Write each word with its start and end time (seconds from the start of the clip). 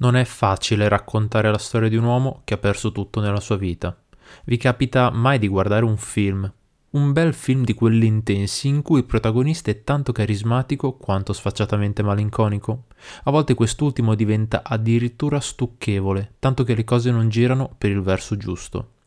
Non 0.00 0.14
è 0.14 0.24
facile 0.24 0.86
raccontare 0.86 1.50
la 1.50 1.58
storia 1.58 1.88
di 1.88 1.96
un 1.96 2.04
uomo 2.04 2.42
che 2.44 2.54
ha 2.54 2.58
perso 2.58 2.92
tutto 2.92 3.20
nella 3.20 3.40
sua 3.40 3.56
vita. 3.56 4.00
Vi 4.44 4.56
capita 4.56 5.10
mai 5.10 5.40
di 5.40 5.48
guardare 5.48 5.84
un 5.84 5.96
film? 5.96 6.48
Un 6.90 7.12
bel 7.12 7.34
film 7.34 7.64
di 7.64 7.74
quelli 7.74 8.06
intensi 8.06 8.68
in 8.68 8.82
cui 8.82 8.98
il 8.98 9.06
protagonista 9.06 9.72
è 9.72 9.82
tanto 9.82 10.12
carismatico 10.12 10.92
quanto 10.92 11.32
sfacciatamente 11.32 12.04
malinconico? 12.04 12.84
A 13.24 13.32
volte 13.32 13.54
quest'ultimo 13.54 14.14
diventa 14.14 14.62
addirittura 14.62 15.40
stucchevole, 15.40 16.34
tanto 16.38 16.62
che 16.62 16.76
le 16.76 16.84
cose 16.84 17.10
non 17.10 17.28
girano 17.28 17.74
per 17.76 17.90
il 17.90 18.00
verso 18.00 18.36
giusto. 18.36 18.97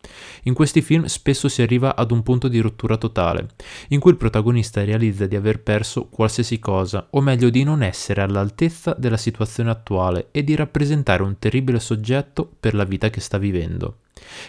In 0.44 0.54
questi 0.54 0.82
film 0.82 1.06
spesso 1.06 1.48
si 1.48 1.62
arriva 1.62 1.96
ad 1.96 2.12
un 2.12 2.24
punto 2.24 2.48
di 2.48 2.60
rottura 2.60 2.98
totale, 2.98 3.50
in 3.90 4.00
cui 4.00 4.12
il 4.12 4.18
protagonista 4.18 4.84
realizza 4.84 5.28
di 5.28 5.36
aver 5.36 5.62
perso 5.62 6.08
qualsiasi 6.08 6.60
cosa, 6.60 7.08
o 7.12 7.22
meglio 7.22 7.50
di 7.50 7.64
non 7.64 7.84
essere 7.84 8.22
all'altezza 8.22 8.96
della 8.98 9.18
situazione 9.18 9.70
attuale 9.70 10.28
e 10.32 10.44
di 10.44 10.56
rappresentare 10.56 11.24
un 11.24 11.38
terribile 11.40 11.80
soggetto 11.80 12.50
per 12.60 12.74
la 12.74 12.84
vita 12.84 13.10
che 13.10 13.20
sta 13.20 13.38
vivendo. 13.38 13.98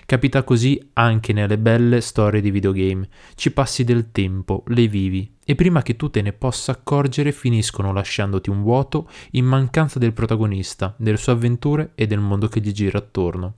Capita 0.07 0.43
così 0.43 0.81
anche 0.95 1.33
nelle 1.33 1.59
belle 1.59 2.01
storie 2.01 2.41
di 2.41 2.51
videogame. 2.51 3.09
Ci 3.35 3.53
passi 3.53 3.85
del 3.85 4.13
tempo, 4.13 4.65
le 4.69 4.87
vivi, 4.87 5.37
e 5.45 5.55
prima 5.55 5.83
che 5.83 5.97
tu 5.97 6.11
te 6.11 6.23
ne 6.23 6.33
possa 6.33 6.73
accorgere 6.73 7.33
finiscono 7.33 7.93
lasciandoti 7.93 8.51
un 8.51 8.63
vuoto 8.63 9.09
in 9.33 9.45
mancanza 9.45 9.99
del 9.99 10.13
protagonista, 10.13 10.95
delle 10.99 11.17
sue 11.17 11.33
avventure 11.33 11.93
e 11.95 12.07
del 12.07 12.21
mondo 12.21 12.49
che 12.49 12.61
gli 12.61 12.73
gira 12.73 12.99
attorno. 12.99 13.55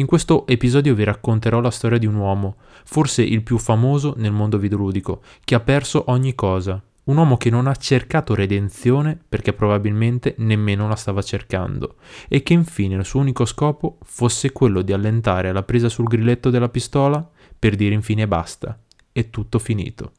In 0.00 0.06
questo 0.06 0.46
episodio 0.46 0.94
vi 0.94 1.02
racconterò 1.02 1.58
la 1.58 1.72
storia 1.72 1.98
di 1.98 2.06
un 2.06 2.14
uomo, 2.14 2.54
forse 2.84 3.20
il 3.22 3.42
più 3.42 3.58
famoso 3.58 4.14
nel 4.16 4.30
mondo 4.30 4.56
videoludico, 4.56 5.22
che 5.42 5.56
ha 5.56 5.60
perso 5.60 6.04
ogni 6.06 6.36
cosa. 6.36 6.80
Un 7.06 7.16
uomo 7.16 7.36
che 7.36 7.50
non 7.50 7.66
ha 7.66 7.74
cercato 7.74 8.36
redenzione 8.36 9.18
perché 9.28 9.52
probabilmente 9.52 10.36
nemmeno 10.38 10.86
la 10.86 10.94
stava 10.94 11.20
cercando 11.20 11.96
e 12.28 12.44
che 12.44 12.52
infine 12.52 12.94
il 12.94 13.04
suo 13.04 13.18
unico 13.18 13.44
scopo 13.44 13.98
fosse 14.04 14.52
quello 14.52 14.82
di 14.82 14.92
allentare 14.92 15.50
la 15.50 15.64
presa 15.64 15.88
sul 15.88 16.06
grilletto 16.06 16.50
della 16.50 16.68
pistola 16.68 17.28
per 17.58 17.74
dire 17.74 17.94
infine 17.94 18.28
basta, 18.28 18.78
è 19.10 19.30
tutto 19.30 19.58
finito. 19.58 20.12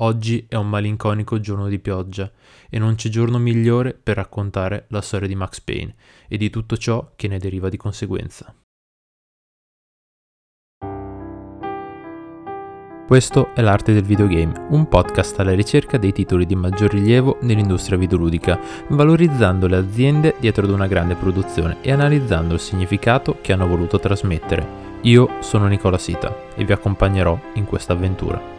Oggi 0.00 0.46
è 0.48 0.56
un 0.56 0.68
malinconico 0.68 1.38
giorno 1.38 1.68
di 1.68 1.78
pioggia 1.78 2.28
e 2.68 2.80
non 2.80 2.96
c'è 2.96 3.08
giorno 3.08 3.38
migliore 3.38 3.94
per 3.94 4.16
raccontare 4.16 4.86
la 4.88 5.00
storia 5.00 5.28
di 5.28 5.36
Max 5.36 5.60
Payne 5.60 5.94
e 6.26 6.36
di 6.36 6.50
tutto 6.50 6.76
ciò 6.76 7.12
che 7.14 7.28
ne 7.28 7.38
deriva 7.38 7.68
di 7.68 7.76
conseguenza. 7.76 8.52
Questo 13.06 13.54
è 13.54 13.60
l'arte 13.60 13.92
del 13.92 14.02
videogame, 14.02 14.66
un 14.70 14.88
podcast 14.88 15.38
alla 15.38 15.54
ricerca 15.54 15.96
dei 15.96 16.10
titoli 16.10 16.44
di 16.44 16.56
maggior 16.56 16.90
rilievo 16.90 17.38
nell'industria 17.42 17.96
videoludica, 17.96 18.58
valorizzando 18.88 19.68
le 19.68 19.76
aziende 19.76 20.34
dietro 20.40 20.64
ad 20.64 20.72
una 20.72 20.88
grande 20.88 21.14
produzione 21.14 21.76
e 21.82 21.92
analizzando 21.92 22.54
il 22.54 22.60
significato 22.60 23.38
che 23.42 23.52
hanno 23.52 23.68
voluto 23.68 24.00
trasmettere. 24.00 24.66
Io 25.02 25.36
sono 25.38 25.68
Nicola 25.68 25.98
Sita 25.98 26.34
e 26.56 26.64
vi 26.64 26.72
accompagnerò 26.72 27.38
in 27.52 27.64
questa 27.64 27.92
avventura. 27.92 28.55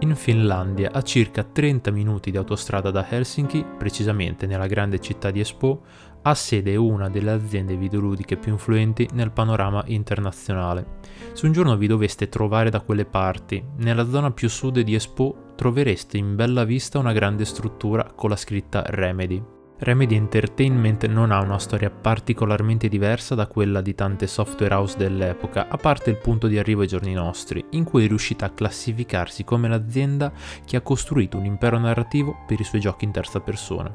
In 0.00 0.14
Finlandia, 0.14 0.90
a 0.92 1.02
circa 1.02 1.42
30 1.42 1.90
minuti 1.90 2.30
di 2.30 2.36
autostrada 2.36 2.90
da 2.90 3.06
Helsinki, 3.08 3.64
precisamente 3.76 4.46
nella 4.46 4.66
grande 4.66 4.98
città 4.98 5.30
di 5.30 5.40
Espoo, 5.40 5.82
ha 6.22 6.34
sede 6.34 6.76
una 6.76 7.08
delle 7.08 7.30
aziende 7.30 7.76
videoludiche 7.76 8.36
più 8.36 8.52
influenti 8.52 9.08
nel 9.12 9.30
panorama 9.30 9.82
internazionale. 9.86 10.98
Se 11.32 11.46
un 11.46 11.52
giorno 11.52 11.76
vi 11.76 11.86
doveste 11.86 12.28
trovare 12.28 12.70
da 12.70 12.80
quelle 12.80 13.04
parti, 13.04 13.62
nella 13.78 14.08
zona 14.08 14.30
più 14.30 14.48
sud 14.48 14.80
di 14.80 14.94
Espoo 14.94 15.52
trovereste 15.54 16.16
in 16.16 16.34
bella 16.34 16.64
vista 16.64 16.98
una 16.98 17.12
grande 17.12 17.44
struttura 17.44 18.12
con 18.14 18.30
la 18.30 18.36
scritta 18.36 18.82
Remedy, 18.86 19.42
Remedy 19.82 20.14
Entertainment 20.14 21.06
non 21.06 21.30
ha 21.30 21.40
una 21.40 21.58
storia 21.58 21.88
particolarmente 21.88 22.86
diversa 22.86 23.34
da 23.34 23.46
quella 23.46 23.80
di 23.80 23.94
tante 23.94 24.26
software 24.26 24.74
house 24.74 24.98
dell'epoca, 24.98 25.68
a 25.68 25.78
parte 25.78 26.10
il 26.10 26.18
punto 26.18 26.48
di 26.48 26.58
arrivo 26.58 26.82
ai 26.82 26.86
giorni 26.86 27.14
nostri, 27.14 27.64
in 27.70 27.84
cui 27.84 28.04
è 28.04 28.06
riuscita 28.06 28.44
a 28.44 28.50
classificarsi 28.50 29.42
come 29.42 29.68
l'azienda 29.68 30.32
che 30.66 30.76
ha 30.76 30.82
costruito 30.82 31.38
un 31.38 31.46
impero 31.46 31.78
narrativo 31.78 32.44
per 32.46 32.60
i 32.60 32.64
suoi 32.64 32.82
giochi 32.82 33.06
in 33.06 33.12
terza 33.12 33.40
persona. 33.40 33.90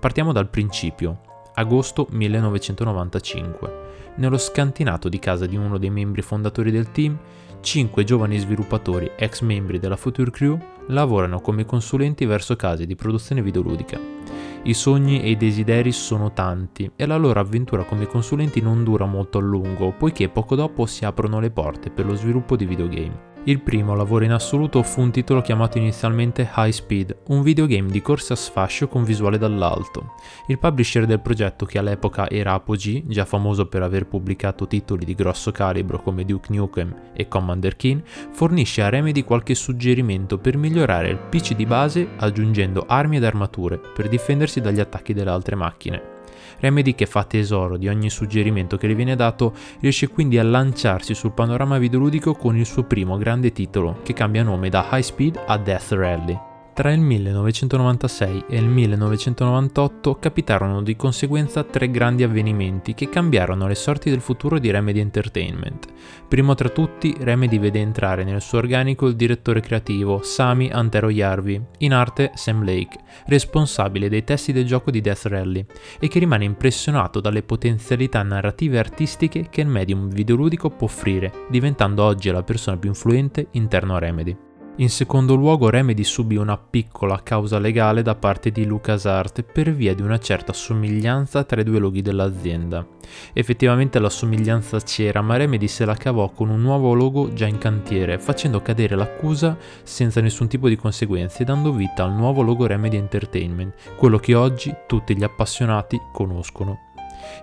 Partiamo 0.00 0.32
dal 0.32 0.50
principio, 0.50 1.20
agosto 1.54 2.08
1995. 2.10 3.88
Nello 4.16 4.36
scantinato 4.36 5.08
di 5.08 5.20
casa 5.20 5.46
di 5.46 5.54
uno 5.54 5.78
dei 5.78 5.90
membri 5.90 6.22
fondatori 6.22 6.72
del 6.72 6.90
team, 6.90 7.16
cinque 7.60 8.02
giovani 8.02 8.36
sviluppatori 8.36 9.12
ex 9.16 9.42
membri 9.42 9.78
della 9.78 9.94
Future 9.94 10.32
Crew 10.32 10.58
lavorano 10.88 11.40
come 11.40 11.64
consulenti 11.64 12.24
verso 12.24 12.56
case 12.56 12.84
di 12.84 12.96
produzione 12.96 13.42
videoludica. 13.42 14.19
I 14.62 14.74
sogni 14.74 15.22
e 15.22 15.30
i 15.30 15.36
desideri 15.38 15.90
sono 15.90 16.34
tanti 16.34 16.90
e 16.94 17.06
la 17.06 17.16
loro 17.16 17.40
avventura 17.40 17.84
come 17.84 18.06
consulenti 18.06 18.60
non 18.60 18.84
dura 18.84 19.06
molto 19.06 19.38
a 19.38 19.40
lungo, 19.40 19.92
poiché 19.92 20.28
poco 20.28 20.54
dopo 20.54 20.84
si 20.84 21.06
aprono 21.06 21.40
le 21.40 21.50
porte 21.50 21.90
per 21.90 22.04
lo 22.04 22.14
sviluppo 22.14 22.56
di 22.56 22.66
videogame. 22.66 23.29
Il 23.44 23.62
primo 23.62 23.94
lavoro 23.94 24.24
in 24.24 24.32
assoluto 24.32 24.82
fu 24.82 25.00
un 25.00 25.10
titolo 25.10 25.40
chiamato 25.40 25.78
inizialmente 25.78 26.50
High 26.54 26.72
Speed, 26.72 27.16
un 27.28 27.40
videogame 27.40 27.90
di 27.90 28.02
corsa 28.02 28.34
a 28.34 28.36
sfascio 28.36 28.86
con 28.86 29.02
visuale 29.02 29.38
dall'alto. 29.38 30.12
Il 30.48 30.58
publisher 30.58 31.06
del 31.06 31.20
progetto, 31.20 31.64
che 31.64 31.78
all'epoca 31.78 32.28
era 32.28 32.52
Apogee, 32.52 33.02
già 33.06 33.24
famoso 33.24 33.66
per 33.66 33.82
aver 33.82 34.06
pubblicato 34.06 34.66
titoli 34.66 35.06
di 35.06 35.14
grosso 35.14 35.52
calibro 35.52 36.02
come 36.02 36.26
Duke 36.26 36.52
Nukem 36.52 36.94
e 37.14 37.28
Commander 37.28 37.76
Keen, 37.76 38.02
fornisce 38.30 38.82
a 38.82 38.90
Remedy 38.90 39.24
qualche 39.24 39.54
suggerimento 39.54 40.36
per 40.36 40.58
migliorare 40.58 41.08
il 41.08 41.18
PC 41.18 41.54
di 41.54 41.64
base 41.64 42.08
aggiungendo 42.18 42.84
armi 42.86 43.16
ed 43.16 43.24
armature 43.24 43.78
per 43.78 44.10
difendersi 44.10 44.60
dagli 44.60 44.80
attacchi 44.80 45.14
delle 45.14 45.30
altre 45.30 45.56
macchine. 45.56 46.19
Remedy, 46.60 46.94
che 46.94 47.06
fa 47.06 47.24
tesoro 47.24 47.76
di 47.76 47.88
ogni 47.88 48.10
suggerimento 48.10 48.76
che 48.76 48.86
le 48.86 48.94
viene 48.94 49.16
dato, 49.16 49.54
riesce 49.80 50.08
quindi 50.08 50.38
a 50.38 50.44
lanciarsi 50.44 51.14
sul 51.14 51.32
panorama 51.32 51.78
videoludico 51.78 52.34
con 52.34 52.56
il 52.56 52.66
suo 52.66 52.84
primo 52.84 53.16
grande 53.16 53.52
titolo, 53.52 54.00
che 54.02 54.12
cambia 54.12 54.42
nome 54.42 54.68
da 54.68 54.86
High 54.90 55.02
Speed 55.02 55.40
a 55.46 55.56
Death 55.56 55.92
Rally. 55.92 56.49
Tra 56.80 56.92
il 56.92 57.00
1996 57.00 58.44
e 58.48 58.56
il 58.56 58.64
1998 58.64 60.14
capitarono 60.14 60.80
di 60.80 60.96
conseguenza 60.96 61.62
tre 61.62 61.90
grandi 61.90 62.22
avvenimenti 62.22 62.94
che 62.94 63.10
cambiarono 63.10 63.66
le 63.66 63.74
sorti 63.74 64.08
del 64.08 64.22
futuro 64.22 64.58
di 64.58 64.70
Remedy 64.70 64.98
Entertainment. 65.00 65.88
Primo 66.26 66.54
tra 66.54 66.70
tutti, 66.70 67.14
Remedy 67.20 67.58
vede 67.58 67.80
entrare 67.80 68.24
nel 68.24 68.40
suo 68.40 68.56
organico 68.56 69.08
il 69.08 69.14
direttore 69.14 69.60
creativo 69.60 70.22
Sami 70.22 70.70
Antero 70.70 71.10
Jarvi, 71.10 71.60
in 71.80 71.92
arte 71.92 72.30
Sam 72.32 72.64
Lake, 72.64 72.98
responsabile 73.26 74.08
dei 74.08 74.24
testi 74.24 74.50
del 74.50 74.64
gioco 74.64 74.90
di 74.90 75.02
Death 75.02 75.26
Rally, 75.26 75.66
e 75.98 76.08
che 76.08 76.18
rimane 76.18 76.46
impressionato 76.46 77.20
dalle 77.20 77.42
potenzialità 77.42 78.22
narrative 78.22 78.76
e 78.76 78.78
artistiche 78.78 79.48
che 79.50 79.60
il 79.60 79.66
medium 79.66 80.08
videoludico 80.08 80.70
può 80.70 80.86
offrire, 80.86 81.44
diventando 81.50 82.04
oggi 82.04 82.30
la 82.30 82.42
persona 82.42 82.78
più 82.78 82.88
influente 82.88 83.48
interno 83.50 83.96
a 83.96 83.98
Remedy. 83.98 84.48
In 84.80 84.88
secondo 84.88 85.34
luogo 85.34 85.68
Remedy 85.68 86.04
subì 86.04 86.36
una 86.36 86.56
piccola 86.56 87.20
causa 87.22 87.58
legale 87.58 88.00
da 88.00 88.14
parte 88.14 88.50
di 88.50 88.64
LucasArts 88.64 89.44
per 89.52 89.74
via 89.74 89.94
di 89.94 90.00
una 90.00 90.18
certa 90.18 90.54
somiglianza 90.54 91.44
tra 91.44 91.60
i 91.60 91.64
due 91.64 91.78
loghi 91.78 92.00
dell'azienda. 92.00 92.86
Effettivamente 93.34 93.98
la 93.98 94.08
somiglianza 94.08 94.80
c'era, 94.80 95.20
ma 95.20 95.36
Remedy 95.36 95.68
se 95.68 95.84
la 95.84 95.94
cavò 95.96 96.30
con 96.30 96.48
un 96.48 96.62
nuovo 96.62 96.94
logo 96.94 97.30
già 97.34 97.46
in 97.46 97.58
cantiere, 97.58 98.18
facendo 98.18 98.62
cadere 98.62 98.96
l'accusa 98.96 99.54
senza 99.82 100.22
nessun 100.22 100.48
tipo 100.48 100.66
di 100.66 100.76
conseguenze, 100.76 101.44
dando 101.44 101.74
vita 101.74 102.04
al 102.04 102.14
nuovo 102.14 102.40
logo 102.40 102.64
Remedy 102.64 102.96
Entertainment, 102.96 103.74
quello 103.96 104.16
che 104.16 104.34
oggi 104.34 104.74
tutti 104.86 105.14
gli 105.14 105.24
appassionati 105.24 106.00
conoscono. 106.10 106.88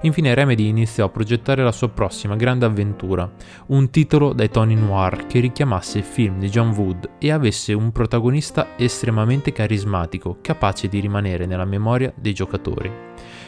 Infine 0.02 0.34
Remedy 0.34 0.68
iniziò 0.68 1.06
a 1.06 1.10
progettare 1.10 1.64
la 1.64 1.72
sua 1.72 1.90
prossima 1.90 2.36
grande 2.36 2.66
avventura, 2.66 3.30
un 3.68 3.90
titolo 3.90 4.34
dai 4.34 4.50
toni 4.50 4.76
noir 4.76 5.26
che 5.26 5.40
richiamasse 5.40 6.00
il 6.00 6.04
film 6.04 6.40
di 6.40 6.50
John 6.50 6.70
Wood 6.70 7.10
e 7.20 7.32
avesse 7.32 7.74
un 7.74 7.92
protagonista 7.92 8.76
estremamente 8.78 9.52
carismatico, 9.52 10.38
capace 10.42 10.88
di 10.88 11.00
rimanere 11.00 11.46
nella 11.46 11.66
memoria 11.66 12.14
dei 12.16 12.34
giocatori. 12.34 12.92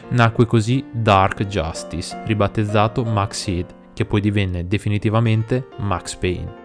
Nacque 0.09 0.45
così 0.45 0.83
Dark 0.91 1.45
Justice, 1.45 2.23
ribattezzato 2.25 3.03
Max 3.03 3.47
Head, 3.47 3.75
che 3.93 4.05
poi 4.05 4.21
divenne 4.21 4.67
definitivamente 4.67 5.67
Max 5.77 6.15
Payne. 6.15 6.58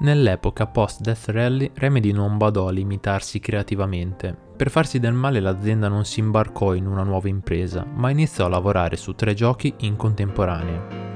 Nell'epoca 0.00 0.66
post-Death 0.66 1.26
Rally, 1.26 1.72
Remedy 1.74 2.10
non 2.10 2.38
badò 2.38 2.68
a 2.68 2.70
limitarsi 2.70 3.38
creativamente. 3.38 4.34
Per 4.56 4.70
farsi 4.70 4.98
del 4.98 5.12
male 5.12 5.40
l'azienda 5.40 5.88
non 5.88 6.06
si 6.06 6.20
imbarcò 6.20 6.72
in 6.72 6.86
una 6.86 7.02
nuova 7.02 7.28
impresa, 7.28 7.84
ma 7.84 8.08
iniziò 8.08 8.46
a 8.46 8.48
lavorare 8.48 8.96
su 8.96 9.14
tre 9.14 9.34
giochi 9.34 9.74
in 9.80 9.96
contemporanea. 9.96 11.08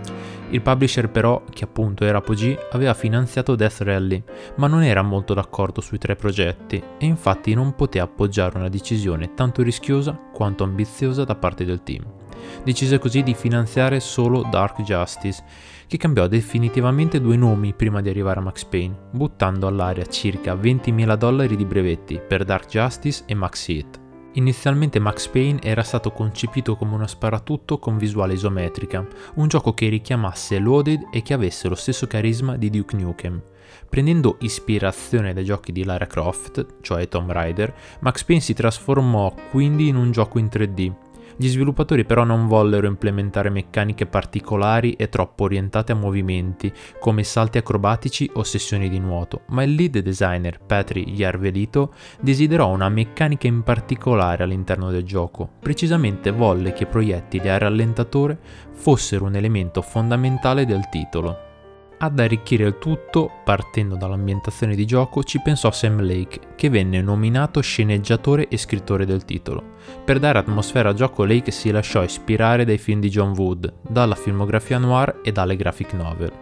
Il 0.50 0.60
publisher 0.60 1.08
però, 1.08 1.42
che 1.48 1.64
appunto 1.64 2.04
era 2.04 2.19
Apogee, 2.19 2.69
aveva 2.72 2.92
finanziato 2.92 3.54
Death 3.54 3.81
Rally, 3.81 4.22
ma 4.56 4.66
non 4.66 4.82
era 4.82 5.00
molto 5.00 5.32
d'accordo 5.32 5.81
sui 5.81 5.96
tre 5.96 6.14
progetti 6.14 6.82
e 6.98 7.06
infatti 7.06 7.54
non 7.54 7.75
poté 7.75 8.00
appoggiare 8.00 8.58
una 8.58 8.69
decisione 8.69 9.32
tanto 9.32 9.62
rischiosa 9.62 10.12
quanto 10.31 10.62
ambiziosa 10.62 11.25
da 11.25 11.34
parte 11.34 11.64
del 11.64 11.82
team. 11.82 12.13
Decise 12.62 12.99
così 12.99 13.23
di 13.23 13.35
finanziare 13.35 14.00
solo 14.00 14.46
Dark 14.50 14.82
Justice, 14.82 15.43
che 15.87 15.96
cambiò 15.96 16.26
definitivamente 16.26 17.20
due 17.20 17.37
nomi 17.37 17.75
prima 17.75 18.00
di 18.00 18.08
arrivare 18.08 18.41
a 18.41 18.43
Max 18.43 18.64
Payne, 18.64 18.96
buttando 19.11 19.67
all'aria 19.67 20.06
circa 20.06 20.55
20.000 20.55 21.17
dollari 21.17 21.56
di 21.56 21.64
brevetti 21.64 22.20
per 22.26 22.44
Dark 22.44 22.69
Justice 22.69 23.23
e 23.26 23.35
Max 23.35 23.69
Heat. 23.69 24.02
Inizialmente 24.37 24.99
Max 24.99 25.29
Payne 25.29 25.61
era 25.62 25.85
stato 25.85 26.11
concepito 26.11 26.75
come 26.75 26.94
uno 26.94 27.06
sparatutto 27.06 27.79
con 27.79 27.96
visuale 27.99 28.32
isometrica, 28.32 29.06
un 29.35 29.46
gioco 29.46 29.75
che 29.75 29.88
richiamasse 29.88 30.58
Loaded 30.58 31.08
e 31.12 31.23
che 31.23 31.35
avesse 31.35 31.69
lo 31.69 31.76
stesso 31.76 32.08
carisma 32.08 32.56
di 32.56 32.69
Duke 32.69 32.96
Nukem. 32.96 33.41
Prendendo 33.88 34.38
ispirazione 34.41 35.32
dai 35.35 35.44
giochi 35.44 35.70
di 35.70 35.85
Lara 35.85 36.06
Croft, 36.06 36.79
cioè 36.81 37.06
Tomb 37.06 37.31
Raider, 37.31 37.73
Max 38.00 38.25
Payne 38.25 38.43
si 38.43 38.55
trasformò 38.55 39.32
quindi 39.50 39.87
in 39.87 39.94
un 39.94 40.11
gioco 40.11 40.41
in 40.41 40.46
3D, 40.46 40.93
gli 41.36 41.48
sviluppatori 41.48 42.04
però 42.04 42.25
non 42.25 42.46
vollero 42.46 42.86
implementare 42.86 43.50
meccaniche 43.50 44.06
particolari 44.06 44.92
e 44.92 45.08
troppo 45.08 45.44
orientate 45.44 45.92
a 45.92 45.96
movimenti, 45.96 46.72
come 46.98 47.25
salti 47.25 47.58
acrobatici 47.58 48.31
o 48.34 48.42
sessioni 48.42 48.88
di 48.88 48.98
nuoto, 48.98 49.42
ma 49.48 49.62
il 49.62 49.75
lead 49.75 49.98
designer 49.98 50.58
Petri 50.58 51.12
Järvelito 51.12 51.92
desiderò 52.20 52.69
una 52.70 52.88
meccanica 52.88 53.46
in 53.46 53.62
particolare 53.62 54.42
all'interno 54.42 54.90
del 54.90 55.04
gioco. 55.04 55.48
Precisamente 55.60 56.31
volle 56.31 56.72
che 56.72 56.84
i 56.84 56.86
proiettili 56.86 57.48
a 57.48 57.58
rallentatore 57.58 58.38
fossero 58.72 59.25
un 59.25 59.36
elemento 59.36 59.82
fondamentale 59.82 60.64
del 60.66 60.88
titolo. 60.88 61.52
Ad 61.96 62.19
arricchire 62.19 62.67
il 62.67 62.79
tutto, 62.79 63.31
partendo 63.44 63.96
dall'ambientazione 63.96 64.75
di 64.75 64.85
gioco, 64.85 65.23
ci 65.23 65.41
pensò 65.41 65.70
Sam 65.70 66.05
Lake, 66.05 66.41
che 66.56 66.69
venne 66.69 67.00
nominato 67.00 67.61
sceneggiatore 67.61 68.49
e 68.49 68.58
scrittore 68.58 69.06
del 69.06 69.25
titolo. 69.25 69.62
Per 70.05 70.19
dare 70.19 70.38
atmosfera 70.38 70.88
al 70.91 70.96
gioco 70.96 71.25
Lake 71.25 71.50
si 71.50 71.70
lasciò 71.70 72.02
ispirare 72.02 72.64
dai 72.64 72.79
film 72.79 73.00
di 73.00 73.08
John 73.08 73.32
Wood, 73.37 73.73
dalla 73.81 74.17
filmografia 74.17 74.79
noir 74.79 75.20
e 75.23 75.32
dalle 75.32 75.56
graphic 75.56 75.93
novel. 75.94 76.32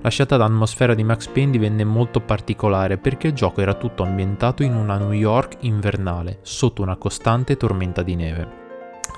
La 0.00 0.10
scelta 0.10 0.36
d'atmosfera 0.36 0.94
di 0.94 1.04
Max 1.04 1.28
Payne 1.28 1.52
divenne 1.52 1.84
molto 1.84 2.20
particolare 2.20 2.98
perché 2.98 3.28
il 3.28 3.32
gioco 3.34 3.60
era 3.60 3.74
tutto 3.74 4.02
ambientato 4.02 4.62
in 4.62 4.74
una 4.74 4.98
New 4.98 5.12
York 5.12 5.58
invernale, 5.60 6.40
sotto 6.42 6.82
una 6.82 6.96
costante 6.96 7.56
tormenta 7.56 8.02
di 8.02 8.14
neve. 8.14 8.63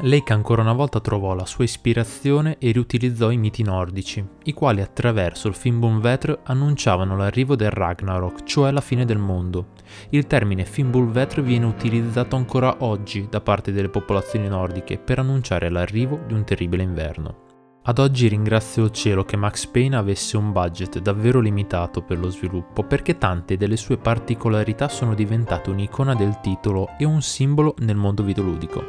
Lake 0.01 0.33
ancora 0.33 0.61
una 0.61 0.75
volta 0.75 1.01
trovò 1.01 1.35
la 1.35 1.47
sua 1.47 1.65
ispirazione 1.65 2.57
e 2.59 2.71
riutilizzò 2.71 3.31
i 3.31 3.39
miti 3.39 3.63
nordici, 3.63 4.23
i 4.45 4.53
quali 4.53 4.83
attraverso 4.83 5.49
il 5.49 5.55
Fimbulvetr 5.55 6.41
annunciavano 6.45 7.17
l'arrivo 7.17 7.57
del 7.57 7.71
Ragnarok, 7.71 8.45
cioè 8.45 8.71
la 8.73 8.83
fine 8.83 9.05
del 9.07 9.19
mondo. 9.19 9.69
Il 10.11 10.27
termine 10.27 10.67
Fimbulvetr 10.67 11.41
viene 11.41 11.65
utilizzato 11.65 12.37
ancora 12.37 12.77
oggi 12.81 13.27
da 13.31 13.41
parte 13.41 13.73
delle 13.73 13.89
popolazioni 13.89 14.49
nordiche 14.49 14.99
per 14.99 15.19
annunciare 15.19 15.71
l'arrivo 15.71 16.21
di 16.27 16.35
un 16.35 16.45
terribile 16.45 16.83
inverno. 16.83 17.46
Ad 17.89 18.01
oggi 18.01 18.27
ringrazio 18.27 18.83
il 18.83 18.91
cielo 18.91 19.23
che 19.23 19.37
Max 19.37 19.67
Payne 19.67 19.95
avesse 19.95 20.37
un 20.37 20.51
budget 20.51 20.99
davvero 20.99 21.39
limitato 21.39 22.03
per 22.03 22.19
lo 22.19 22.29
sviluppo 22.31 22.83
perché 22.83 23.17
tante 23.17 23.57
delle 23.57 23.77
sue 23.77 23.97
particolarità 23.97 24.89
sono 24.89 25.15
diventate 25.15 25.71
un'icona 25.71 26.17
del 26.17 26.41
titolo 26.41 26.89
e 26.99 27.05
un 27.05 27.23
simbolo 27.23 27.77
nel 27.79 27.95
mondo 27.95 28.25
videoludico. 28.25 28.83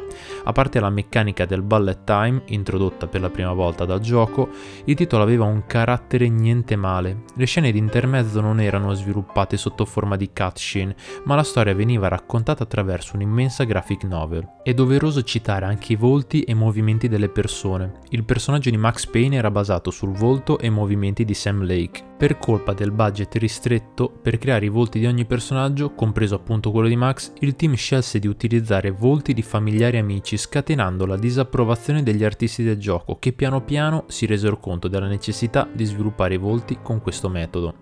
A 0.45 0.51
parte 0.51 0.79
la 0.79 0.89
meccanica 0.89 1.45
del 1.45 1.61
bullet 1.61 2.05
time, 2.05 2.41
introdotta 2.45 3.05
per 3.05 3.21
la 3.21 3.29
prima 3.29 3.53
volta 3.53 3.85
dal 3.85 3.99
gioco, 3.99 4.49
il 4.85 4.95
titolo 4.95 5.21
aveva 5.21 5.45
un 5.45 5.67
carattere 5.67 6.27
niente 6.27 6.75
male. 6.75 7.25
Le 7.35 7.45
scene 7.45 7.71
di 7.71 7.77
intermezzo 7.77 8.41
non 8.41 8.59
erano 8.59 8.95
sviluppate 8.95 9.57
sotto 9.57 9.85
forma 9.85 10.15
di 10.15 10.31
cutscene, 10.33 10.95
ma 11.25 11.35
la 11.35 11.43
storia 11.43 11.75
veniva 11.75 12.07
raccontata 12.07 12.63
attraverso 12.63 13.15
un'immensa 13.15 13.63
graphic 13.63 14.05
novel. 14.05 14.55
È 14.63 14.73
doveroso 14.73 15.21
citare 15.21 15.65
anche 15.65 15.93
i 15.93 15.97
volti 15.97 16.41
e 16.41 16.53
i 16.53 16.55
movimenti 16.55 17.07
delle 17.07 17.29
persone. 17.29 17.99
Il 18.09 18.23
personaggio 18.23 18.71
di 18.71 18.77
Max 18.77 18.86
Payne 19.11 19.35
era 19.35 19.51
basato 19.51 19.91
sul 19.91 20.11
volto 20.11 20.59
e 20.59 20.69
movimenti 20.69 21.25
di 21.25 21.33
Sam 21.33 21.65
Lake. 21.65 22.03
Per 22.17 22.37
colpa 22.37 22.73
del 22.73 22.91
budget 22.91 23.35
ristretto, 23.35 24.09
per 24.09 24.37
creare 24.37 24.65
i 24.65 24.69
volti 24.69 24.99
di 24.99 25.05
ogni 25.05 25.25
personaggio, 25.25 25.93
compreso 25.93 26.35
appunto 26.35 26.71
quello 26.71 26.87
di 26.87 26.95
Max, 26.95 27.33
il 27.39 27.55
team 27.55 27.73
scelse 27.73 28.19
di 28.19 28.27
utilizzare 28.27 28.91
volti 28.91 29.33
di 29.33 29.41
familiari 29.41 29.97
amici, 29.97 30.37
scatenando 30.37 31.05
la 31.05 31.17
disapprovazione 31.17 32.01
degli 32.01 32.23
artisti 32.23 32.63
del 32.63 32.77
gioco, 32.77 33.17
che 33.19 33.33
piano 33.33 33.61
piano 33.61 34.05
si 34.07 34.25
resero 34.25 34.59
conto 34.59 34.87
della 34.87 35.07
necessità 35.07 35.67
di 35.71 35.83
sviluppare 35.83 36.35
i 36.35 36.37
volti 36.37 36.77
con 36.81 37.01
questo 37.01 37.29
metodo. 37.29 37.73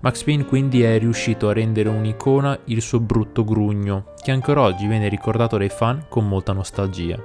Max 0.00 0.22
Payne 0.22 0.44
quindi 0.44 0.82
è 0.82 0.98
riuscito 0.98 1.48
a 1.48 1.52
rendere 1.52 1.88
un'icona 1.88 2.58
il 2.66 2.82
suo 2.82 3.00
brutto 3.00 3.44
grugno, 3.44 4.12
che 4.22 4.32
ancora 4.32 4.62
oggi 4.62 4.86
viene 4.86 5.08
ricordato 5.08 5.56
dai 5.56 5.70
fan 5.70 6.06
con 6.08 6.28
molta 6.28 6.52
nostalgia. 6.52 7.18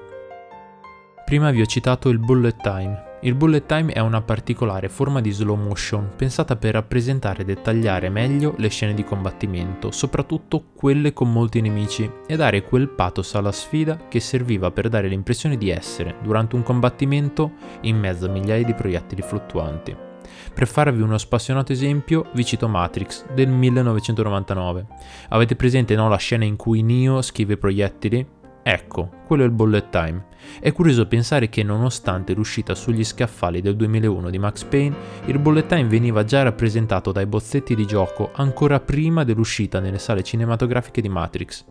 Prima 1.25 1.51
vi 1.51 1.59
ho 1.59 1.65
citato 1.65 2.07
il 2.07 2.19
bullet 2.19 2.55
time, 2.61 3.06
il 3.21 3.33
bullet 3.33 3.65
time 3.65 3.91
è 3.91 3.99
una 3.99 4.21
particolare 4.21 4.89
forma 4.89 5.21
di 5.21 5.31
slow 5.31 5.55
motion 5.55 6.11
pensata 6.15 6.55
per 6.55 6.73
rappresentare 6.73 7.41
e 7.41 7.45
dettagliare 7.45 8.09
meglio 8.09 8.53
le 8.57 8.67
scene 8.69 8.93
di 8.93 9.03
combattimento, 9.03 9.89
soprattutto 9.89 10.65
quelle 10.75 11.13
con 11.13 11.31
molti 11.31 11.59
nemici, 11.59 12.09
e 12.27 12.35
dare 12.35 12.63
quel 12.63 12.89
pathos 12.89 13.33
alla 13.33 13.51
sfida 13.51 13.97
che 14.07 14.19
serviva 14.19 14.69
per 14.69 14.87
dare 14.87 15.07
l'impressione 15.07 15.57
di 15.57 15.69
essere, 15.69 16.17
durante 16.21 16.55
un 16.55 16.61
combattimento, 16.61 17.53
in 17.81 17.97
mezzo 17.97 18.27
a 18.27 18.29
migliaia 18.29 18.63
di 18.63 18.75
proiettili 18.75 19.23
fluttuanti. 19.23 20.05
Per 20.53 20.67
farvi 20.67 21.01
uno 21.01 21.17
spassionato 21.17 21.71
esempio, 21.71 22.27
vi 22.33 22.45
cito 22.45 22.67
Matrix 22.67 23.25
del 23.33 23.47
1999. 23.47 24.85
Avete 25.29 25.55
presente 25.55 25.95
no, 25.95 26.07
la 26.09 26.17
scena 26.17 26.45
in 26.45 26.55
cui 26.55 26.81
Neo 26.81 27.21
schiva 27.21 27.53
i 27.53 27.57
proiettili? 27.57 28.25
Ecco, 28.69 29.09
quello 29.25 29.43
è 29.43 29.45
il 29.45 29.53
bullet 29.53 29.87
time. 29.89 30.25
È 30.59 30.73
curioso 30.73 31.07
pensare 31.07 31.47
che 31.47 31.63
nonostante 31.63 32.33
l'uscita 32.33 32.75
sugli 32.75 33.05
scaffali 33.05 33.61
del 33.61 33.77
2001 33.77 34.29
di 34.29 34.37
Max 34.37 34.65
Payne, 34.65 34.93
il 35.27 35.39
bullet 35.39 35.67
time 35.67 35.85
veniva 35.85 36.25
già 36.25 36.43
rappresentato 36.43 37.13
dai 37.13 37.27
bozzetti 37.27 37.75
di 37.75 37.85
gioco 37.85 38.31
ancora 38.33 38.81
prima 38.81 39.23
dell'uscita 39.23 39.79
nelle 39.79 39.99
sale 39.99 40.21
cinematografiche 40.21 40.99
di 40.99 41.07
Matrix. 41.07 41.63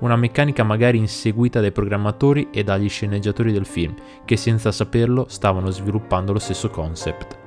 Una 0.00 0.16
meccanica 0.16 0.64
magari 0.64 0.98
inseguita 0.98 1.62
dai 1.62 1.72
programmatori 1.72 2.48
e 2.52 2.62
dagli 2.62 2.90
sceneggiatori 2.90 3.50
del 3.50 3.64
film, 3.64 3.94
che 4.26 4.36
senza 4.36 4.70
saperlo 4.70 5.24
stavano 5.30 5.70
sviluppando 5.70 6.34
lo 6.34 6.38
stesso 6.38 6.68
concept. 6.68 7.43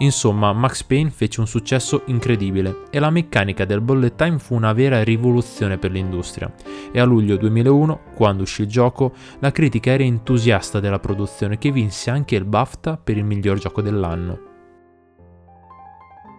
Insomma, 0.00 0.52
Max 0.54 0.82
Payne 0.82 1.10
fece 1.10 1.40
un 1.40 1.46
successo 1.46 2.02
incredibile 2.06 2.84
e 2.90 2.98
la 2.98 3.10
meccanica 3.10 3.66
del 3.66 3.82
bullet 3.82 4.14
time 4.14 4.38
fu 4.38 4.54
una 4.54 4.72
vera 4.72 5.02
rivoluzione 5.02 5.76
per 5.76 5.90
l'industria. 5.90 6.50
E 6.90 6.98
a 6.98 7.04
luglio 7.04 7.36
2001, 7.36 8.00
quando 8.14 8.42
uscì 8.42 8.62
il 8.62 8.68
gioco, 8.68 9.12
la 9.40 9.52
critica 9.52 9.90
era 9.90 10.02
entusiasta 10.02 10.80
della 10.80 10.98
produzione 10.98 11.58
che 11.58 11.70
vinse 11.70 12.08
anche 12.08 12.34
il 12.34 12.46
BAFTA 12.46 12.96
per 12.96 13.18
il 13.18 13.24
miglior 13.24 13.58
gioco 13.58 13.82
dell'anno. 13.82 14.48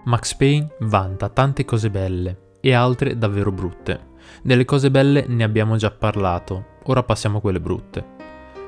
Max 0.06 0.34
Payne 0.34 0.76
vanta 0.80 1.30
tante 1.30 1.64
cose 1.64 1.92
belle 1.92 2.54
e 2.62 2.74
altre 2.74 3.16
davvero 3.16 3.52
brutte. 3.52 4.10
Delle 4.42 4.66
cose 4.66 4.90
belle 4.90 5.26
ne 5.28 5.44
abbiamo 5.44 5.76
già 5.76 5.92
parlato, 5.92 6.78
ora 6.86 7.04
passiamo 7.04 7.38
a 7.38 7.42
quelle 7.42 7.62
brutte. 7.62 8.04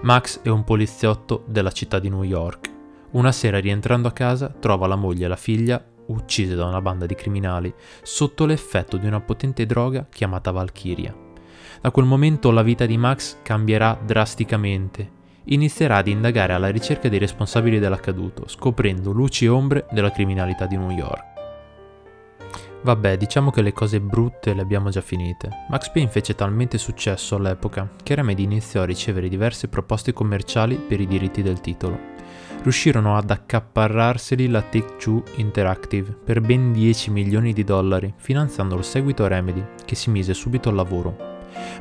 Max 0.03 0.41
è 0.43 0.49
un 0.49 0.63
poliziotto 0.63 1.43
della 1.47 1.71
città 1.71 1.97
di 1.97 2.09
New 2.09 2.23
York 2.23 2.72
una 3.13 3.31
sera 3.31 3.59
rientrando 3.59 4.07
a 4.07 4.11
casa 4.11 4.47
trova 4.47 4.87
la 4.87 4.95
moglie 4.95 5.25
e 5.25 5.27
la 5.27 5.35
figlia 5.35 5.83
uccise 6.07 6.55
da 6.55 6.65
una 6.65 6.81
banda 6.81 7.05
di 7.05 7.15
criminali 7.15 7.73
sotto 8.01 8.45
l'effetto 8.45 8.97
di 8.97 9.05
una 9.07 9.21
potente 9.21 9.65
droga 9.65 10.05
chiamata 10.09 10.51
Valkyria. 10.51 11.15
Da 11.81 11.91
quel 11.91 12.05
momento 12.05 12.51
la 12.51 12.63
vita 12.63 12.85
di 12.85 12.97
Max 12.97 13.37
cambierà 13.43 13.99
drasticamente. 14.03 15.21
Inizierà 15.45 15.97
ad 15.97 16.07
indagare 16.07 16.53
alla 16.53 16.69
ricerca 16.69 17.09
dei 17.09 17.19
responsabili 17.19 17.77
dell'accaduto, 17.77 18.47
scoprendo 18.47 19.11
luci 19.11 19.45
e 19.45 19.49
ombre 19.49 19.85
della 19.91 20.11
criminalità 20.11 20.65
di 20.65 20.77
New 20.77 20.91
York. 20.91 21.31
Vabbè, 22.81 23.17
diciamo 23.17 23.51
che 23.51 23.61
le 23.61 23.73
cose 23.73 23.99
brutte 23.99 24.53
le 24.53 24.61
abbiamo 24.61 24.89
già 24.89 25.01
finite. 25.01 25.49
Max 25.69 25.89
Payne 25.89 26.09
fece 26.09 26.35
talmente 26.35 26.77
successo 26.77 27.35
all'epoca 27.35 27.89
che 28.01 28.15
Remedy 28.15 28.43
iniziò 28.43 28.81
a 28.81 28.85
ricevere 28.85 29.29
diverse 29.29 29.67
proposte 29.67 30.13
commerciali 30.13 30.75
per 30.75 30.99
i 30.99 31.07
diritti 31.07 31.41
del 31.41 31.61
titolo 31.61 32.11
riuscirono 32.63 33.15
ad 33.15 33.29
accaparrarseli 33.29 34.47
la 34.47 34.61
Take-Two 34.61 35.23
Interactive 35.35 36.11
per 36.11 36.41
ben 36.41 36.71
10 36.71 37.11
milioni 37.11 37.53
di 37.53 37.63
dollari, 37.63 38.13
finanziando 38.17 38.75
il 38.75 38.83
seguito 38.83 39.27
Remedy, 39.27 39.63
che 39.85 39.95
si 39.95 40.09
mise 40.09 40.33
subito 40.33 40.69
al 40.69 40.75
lavoro. 40.75 41.31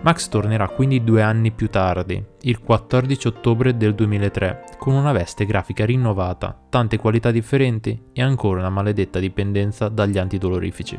Max 0.03 0.29
tornerà 0.29 0.69
quindi 0.69 1.03
due 1.03 1.23
anni 1.23 1.51
più 1.53 1.69
tardi, 1.71 2.23
il 2.43 2.61
14 2.61 3.29
ottobre 3.29 3.77
del 3.77 3.95
2003, 3.95 4.65
con 4.79 4.95
una 4.95 5.12
veste 5.12 5.47
grafica 5.47 5.87
rinnovata, 5.87 6.67
tante 6.69 6.99
qualità 6.99 7.31
differenti 7.31 8.09
e 8.12 8.21
ancora 8.21 8.61
una 8.61 8.71
maledetta 8.71 9.19
dipendenza 9.19 9.89
dagli 9.89 10.19
antidolorifici. 10.19 10.99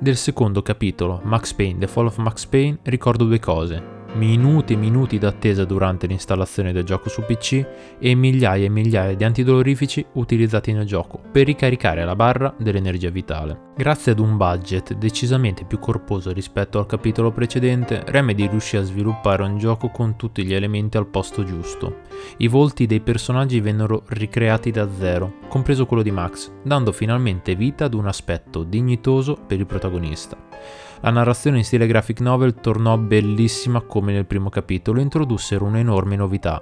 Del 0.00 0.16
secondo 0.16 0.62
capitolo, 0.62 1.20
Max 1.24 1.52
Payne, 1.52 1.78
The 1.78 1.86
Fall 1.86 2.06
of 2.06 2.16
Max 2.18 2.46
Payne, 2.46 2.78
ricordo 2.84 3.24
due 3.24 3.38
cose. 3.38 3.97
Minuti 4.18 4.72
e 4.72 4.76
minuti 4.76 5.16
d'attesa 5.16 5.64
durante 5.64 6.08
l'installazione 6.08 6.72
del 6.72 6.82
gioco 6.82 7.08
su 7.08 7.22
PC 7.22 7.64
e 8.00 8.14
migliaia 8.14 8.64
e 8.64 8.68
migliaia 8.68 9.14
di 9.14 9.22
antidolorifici 9.22 10.04
utilizzati 10.14 10.72
nel 10.72 10.86
gioco 10.86 11.20
per 11.30 11.46
ricaricare 11.46 12.04
la 12.04 12.16
barra 12.16 12.52
dell'energia 12.58 13.10
vitale. 13.10 13.66
Grazie 13.76 14.12
ad 14.12 14.18
un 14.18 14.36
budget 14.36 14.94
decisamente 14.94 15.64
più 15.64 15.78
corposo 15.78 16.32
rispetto 16.32 16.80
al 16.80 16.86
capitolo 16.86 17.30
precedente, 17.30 18.02
Remedy 18.06 18.48
riuscì 18.48 18.76
a 18.76 18.82
sviluppare 18.82 19.44
un 19.44 19.56
gioco 19.56 19.88
con 19.90 20.16
tutti 20.16 20.44
gli 20.44 20.52
elementi 20.52 20.96
al 20.96 21.06
posto 21.06 21.44
giusto. 21.44 22.00
I 22.38 22.48
volti 22.48 22.86
dei 22.86 23.00
personaggi 23.00 23.60
vennero 23.60 24.02
ricreati 24.08 24.72
da 24.72 24.88
zero, 24.98 25.34
compreso 25.46 25.86
quello 25.86 26.02
di 26.02 26.10
Max, 26.10 26.50
dando 26.64 26.90
finalmente 26.90 27.54
vita 27.54 27.84
ad 27.84 27.94
un 27.94 28.08
aspetto 28.08 28.64
dignitoso 28.64 29.38
per 29.46 29.60
il 29.60 29.66
protagonista. 29.66 30.36
La 31.00 31.10
narrazione 31.10 31.58
in 31.58 31.64
stile 31.64 31.86
graphic 31.86 32.20
novel 32.20 32.54
tornò 32.54 32.96
bellissima 32.98 33.80
come 33.82 34.12
nel 34.12 34.26
primo 34.26 34.48
capitolo 34.48 34.98
e 34.98 35.02
introdussero 35.02 35.64
un'enorme 35.64 36.16
novità. 36.16 36.60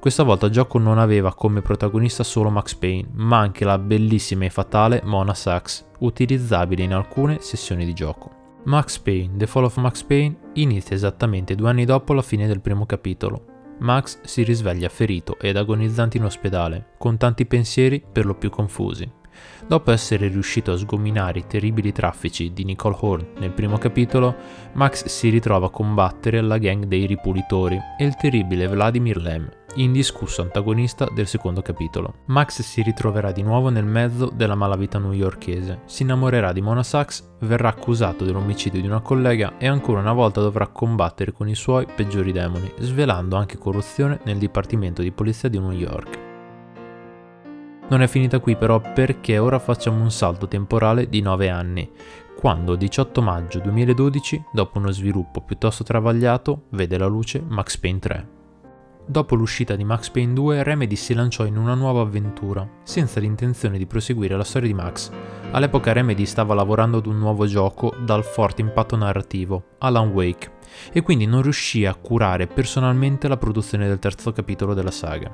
Questa 0.00 0.22
volta 0.22 0.46
il 0.46 0.52
gioco 0.52 0.78
non 0.78 0.98
aveva 0.98 1.34
come 1.34 1.60
protagonista 1.60 2.22
solo 2.24 2.48
Max 2.48 2.74
Payne, 2.74 3.08
ma 3.12 3.38
anche 3.38 3.64
la 3.64 3.78
bellissima 3.78 4.46
e 4.46 4.50
fatale 4.50 5.02
Mona 5.04 5.34
Sachs, 5.34 5.86
utilizzabile 5.98 6.84
in 6.84 6.94
alcune 6.94 7.38
sessioni 7.40 7.84
di 7.84 7.92
gioco. 7.92 8.60
Max 8.64 8.98
Payne, 8.98 9.36
The 9.36 9.46
Fall 9.46 9.64
of 9.64 9.76
Max 9.76 10.02
Payne, 10.02 10.36
inizia 10.54 10.96
esattamente 10.96 11.54
due 11.54 11.68
anni 11.68 11.84
dopo 11.84 12.14
la 12.14 12.22
fine 12.22 12.46
del 12.46 12.60
primo 12.60 12.86
capitolo. 12.86 13.54
Max 13.78 14.20
si 14.22 14.42
risveglia 14.42 14.88
ferito 14.88 15.38
ed 15.38 15.56
agonizzante 15.56 16.16
in 16.16 16.24
ospedale, 16.24 16.94
con 16.98 17.18
tanti 17.18 17.44
pensieri 17.44 18.02
per 18.10 18.24
lo 18.24 18.34
più 18.34 18.48
confusi. 18.48 19.08
Dopo 19.66 19.90
essere 19.90 20.28
riuscito 20.28 20.72
a 20.72 20.76
sgominare 20.76 21.40
i 21.40 21.46
terribili 21.46 21.92
traffici 21.92 22.52
di 22.52 22.64
Nicole 22.64 22.96
Horn 23.00 23.26
nel 23.38 23.50
primo 23.50 23.78
capitolo, 23.78 24.34
Max 24.74 25.06
si 25.06 25.28
ritrova 25.28 25.66
a 25.66 25.70
combattere 25.70 26.40
la 26.40 26.58
gang 26.58 26.84
dei 26.84 27.06
ripulitori 27.06 27.80
e 27.98 28.04
il 28.04 28.14
terribile 28.16 28.68
Vladimir 28.68 29.16
Lem, 29.16 29.48
indiscusso 29.74 30.42
antagonista 30.42 31.08
del 31.12 31.26
secondo 31.26 31.62
capitolo. 31.62 32.18
Max 32.26 32.62
si 32.62 32.82
ritroverà 32.82 33.32
di 33.32 33.42
nuovo 33.42 33.68
nel 33.68 33.84
mezzo 33.84 34.30
della 34.32 34.54
malavita 34.54 34.98
newyorkese, 34.98 35.80
si 35.86 36.02
innamorerà 36.02 36.52
di 36.52 36.60
Mona 36.60 36.82
Sachs, 36.82 37.34
verrà 37.40 37.68
accusato 37.68 38.24
dell'omicidio 38.24 38.80
di 38.80 38.86
una 38.86 39.00
collega 39.00 39.54
e 39.58 39.66
ancora 39.66 40.00
una 40.00 40.12
volta 40.12 40.40
dovrà 40.40 40.68
combattere 40.68 41.32
con 41.32 41.48
i 41.48 41.54
suoi 41.54 41.86
peggiori 41.86 42.32
demoni, 42.32 42.72
svelando 42.78 43.36
anche 43.36 43.58
corruzione 43.58 44.20
nel 44.24 44.38
dipartimento 44.38 45.02
di 45.02 45.10
polizia 45.10 45.48
di 45.48 45.58
New 45.58 45.72
York. 45.72 46.25
Non 47.88 48.02
è 48.02 48.08
finita 48.08 48.40
qui 48.40 48.56
però 48.56 48.80
perché 48.80 49.38
ora 49.38 49.60
facciamo 49.60 50.02
un 50.02 50.10
salto 50.10 50.48
temporale 50.48 51.08
di 51.08 51.20
9 51.20 51.48
anni, 51.48 51.88
quando 52.36 52.74
18 52.74 53.22
maggio 53.22 53.60
2012, 53.60 54.46
dopo 54.52 54.78
uno 54.78 54.90
sviluppo 54.90 55.40
piuttosto 55.40 55.84
travagliato, 55.84 56.64
vede 56.70 56.98
la 56.98 57.06
luce 57.06 57.40
Max 57.46 57.76
Payne 57.76 57.98
3. 58.00 58.28
Dopo 59.06 59.36
l'uscita 59.36 59.76
di 59.76 59.84
Max 59.84 60.10
Payne 60.10 60.32
2, 60.32 60.64
Remedy 60.64 60.96
si 60.96 61.14
lanciò 61.14 61.44
in 61.44 61.56
una 61.56 61.74
nuova 61.74 62.00
avventura, 62.00 62.68
senza 62.82 63.20
l'intenzione 63.20 63.78
di 63.78 63.86
proseguire 63.86 64.36
la 64.36 64.42
storia 64.42 64.66
di 64.66 64.74
Max. 64.74 65.12
All'epoca 65.52 65.92
Remedy 65.92 66.26
stava 66.26 66.54
lavorando 66.54 66.98
ad 66.98 67.06
un 67.06 67.18
nuovo 67.18 67.46
gioco 67.46 67.94
dal 68.04 68.24
forte 68.24 68.62
impatto 68.62 68.96
narrativo, 68.96 69.76
Alan 69.78 70.08
Wake, 70.08 70.50
e 70.92 71.02
quindi 71.02 71.24
non 71.26 71.42
riuscì 71.42 71.86
a 71.86 71.94
curare 71.94 72.48
personalmente 72.48 73.28
la 73.28 73.36
produzione 73.36 73.86
del 73.86 74.00
terzo 74.00 74.32
capitolo 74.32 74.74
della 74.74 74.90
saga. 74.90 75.32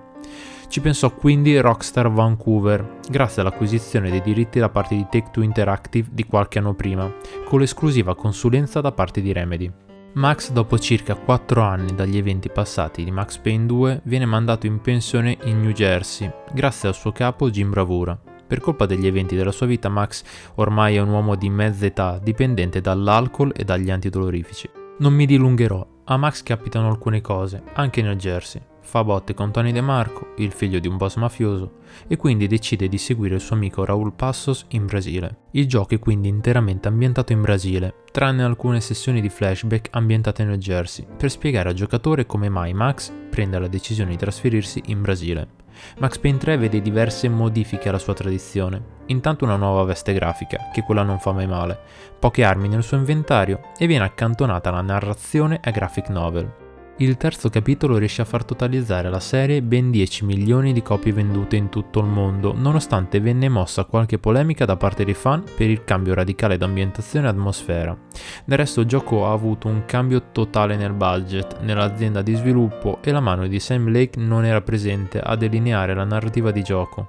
Ci 0.73 0.81
pensò 0.81 1.15
quindi 1.15 1.61
Rockstar 1.61 2.11
Vancouver, 2.11 3.01
grazie 3.07 3.43
all'acquisizione 3.43 4.09
dei 4.09 4.23
diritti 4.23 4.59
da 4.59 4.71
parte 4.71 4.95
di 4.95 5.03
Take-Two 5.03 5.43
Interactive 5.43 6.09
di 6.11 6.25
qualche 6.25 6.61
anno 6.61 6.73
prima, 6.73 7.13
con 7.45 7.61
l'esclusiva 7.61 8.17
consulenza 8.17 8.81
da 8.81 8.91
parte 8.91 9.21
di 9.21 9.35
Remedy. 9.35 9.71
Max, 10.15 10.51
dopo 10.51 10.79
circa 10.79 11.15
4 11.15 11.61
anni 11.61 11.95
dagli 11.95 12.17
eventi 12.17 12.49
passati 12.49 13.05
di 13.05 13.11
Max 13.11 13.37
Payne 13.37 13.67
2, 13.67 14.01
viene 14.05 14.25
mandato 14.25 14.65
in 14.65 14.81
pensione 14.81 15.37
in 15.43 15.61
New 15.61 15.73
Jersey, 15.73 16.33
grazie 16.55 16.89
al 16.89 16.95
suo 16.95 17.13
capo 17.13 17.51
Jim 17.51 17.69
Bravura. 17.69 18.19
Per 18.47 18.61
colpa 18.61 18.87
degli 18.87 19.07
eventi 19.07 19.37
della 19.37 19.53
sua 19.53 19.67
vita, 19.67 19.91
Max 19.91 20.25
ormai 20.55 20.97
è 20.97 21.01
un 21.01 21.11
uomo 21.11 21.35
di 21.35 21.51
mezza 21.51 21.85
età, 21.85 22.19
dipendente 22.19 22.81
dall'alcol 22.81 23.53
e 23.55 23.65
dagli 23.65 23.91
antidolorifici. 23.91 24.71
Non 25.01 25.13
mi 25.13 25.27
dilungherò, 25.27 25.87
a 26.05 26.17
Max 26.17 26.43
capitano 26.43 26.89
alcune 26.89 27.21
cose, 27.21 27.63
anche 27.75 28.01
nel 28.01 28.17
Jersey 28.17 28.71
fa 28.83 29.03
botte 29.05 29.33
con 29.33 29.51
Tony 29.51 29.73
De 29.73 29.81
Marco, 29.81 30.35
il 30.37 30.53
figlio 30.53 30.79
di 30.79 30.89
un 30.89 30.97
boss 30.97 31.17
mafioso, 31.17 31.79
e 32.07 32.17
quindi 32.17 32.47
decide 32.47 32.89
di 32.89 32.99
seguire 32.99 33.37
il 33.37 33.41
suo 33.41 33.57
amico 33.57 33.85
Raul 33.85 34.13
Passos 34.13 34.67
in 34.71 34.87
Brasile. 34.87 35.39
Il 35.53 35.67
gioco 35.67 35.95
è 35.95 35.99
quindi 35.99 36.29
interamente 36.29 36.89
ambientato 36.89 37.33
in 37.33 37.41
Brasile, 37.41 37.95
tranne 38.11 38.43
alcune 38.43 38.81
sessioni 38.81 39.21
di 39.21 39.29
flashback 39.29 39.89
ambientate 39.93 40.45
nel 40.45 40.59
Jersey, 40.59 41.07
per 41.17 41.31
spiegare 41.31 41.71
al 41.71 41.75
giocatore 41.75 42.27
come 42.27 42.49
mai 42.49 42.75
Max 42.75 43.11
prende 43.31 43.59
la 43.59 43.69
decisione 43.69 44.11
di 44.11 44.17
trasferirsi 44.17 44.83
in 44.87 45.01
Brasile. 45.01 45.61
Max 45.99 46.19
Payne 46.19 46.39
3 46.39 46.57
vede 46.59 46.83
diverse 46.83 47.29
modifiche 47.29 47.89
alla 47.89 47.99
sua 47.99 48.15
tradizione. 48.15 49.01
Intanto 49.07 49.45
una 49.45 49.57
nuova 49.57 49.85
veste 49.85 50.13
grafica, 50.13 50.71
che 50.73 50.83
quella 50.83 51.03
non 51.03 51.19
fa 51.19 51.33
mai 51.33 51.47
male, 51.47 51.79
poche 52.19 52.45
armi 52.45 52.69
nel 52.69 52.83
suo 52.83 52.97
inventario 52.97 53.61
e 53.79 53.87
viene 53.87 54.05
accantonata 54.05 54.71
la 54.71 54.83
narrazione 54.83 55.61
a 55.63 55.71
graphic 55.71 56.09
novel. 56.09 56.62
Il 57.03 57.17
terzo 57.17 57.49
capitolo 57.49 57.97
riesce 57.97 58.23
a 58.23 58.25
far 58.25 58.45
totalizzare 58.45 59.09
alla 59.09 59.19
serie 59.19 59.61
ben 59.61 59.91
10 59.91 60.25
milioni 60.25 60.73
di 60.73 60.83
copie 60.83 61.13
vendute 61.13 61.57
in 61.57 61.69
tutto 61.69 61.99
il 61.99 62.07
mondo, 62.07 62.55
nonostante 62.57 63.19
venne 63.19 63.49
mossa 63.49 63.87
qualche 63.87 64.21
polemica 64.21 64.65
da 64.65 64.77
parte 64.77 65.05
dei 65.05 65.15
fan 65.15 65.43
per 65.57 65.69
il 65.69 65.83
cambio 65.83 66.15
radicale 66.15 66.57
d'ambientazione 66.57 67.27
e 67.27 67.31
atmosfera. 67.31 67.99
Del 68.45 68.57
resto 68.57 68.83
il 68.83 68.87
gioco 68.87 69.27
ha 69.27 69.33
avuto 69.33 69.67
un 69.67 69.85
cambio 69.85 70.31
totale 70.31 70.77
nel 70.77 70.93
budget, 70.93 71.59
nell'azienda 71.63 72.23
di 72.23 72.37
sviluppo 72.37 72.99
e 73.03 73.11
la 73.11 73.19
mano 73.19 73.49
di 73.49 73.59
Sam 73.59 73.91
Lake 73.91 74.21
non 74.21 74.45
era 74.45 74.61
presente 74.61 75.19
a 75.19 75.35
delineare 75.35 75.95
la 75.95 76.05
narrativa 76.05 76.53
di 76.53 76.63
gioco. 76.63 77.09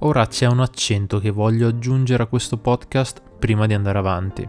Ora 0.00 0.26
c'è 0.26 0.46
un 0.46 0.58
accento 0.58 1.20
che 1.20 1.30
voglio 1.30 1.68
aggiungere 1.68 2.24
a 2.24 2.26
questo 2.26 2.58
podcast 2.58 3.22
prima 3.42 3.66
di 3.66 3.74
andare 3.74 3.98
avanti. 3.98 4.48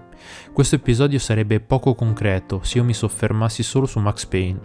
Questo 0.51 0.75
episodio 0.75 1.17
sarebbe 1.17 1.59
poco 1.59 1.95
concreto 1.95 2.59
se 2.61 2.77
io 2.77 2.83
mi 2.83 2.93
soffermassi 2.93 3.63
solo 3.63 3.87
su 3.87 3.97
Max 3.97 4.27
Payne. 4.27 4.59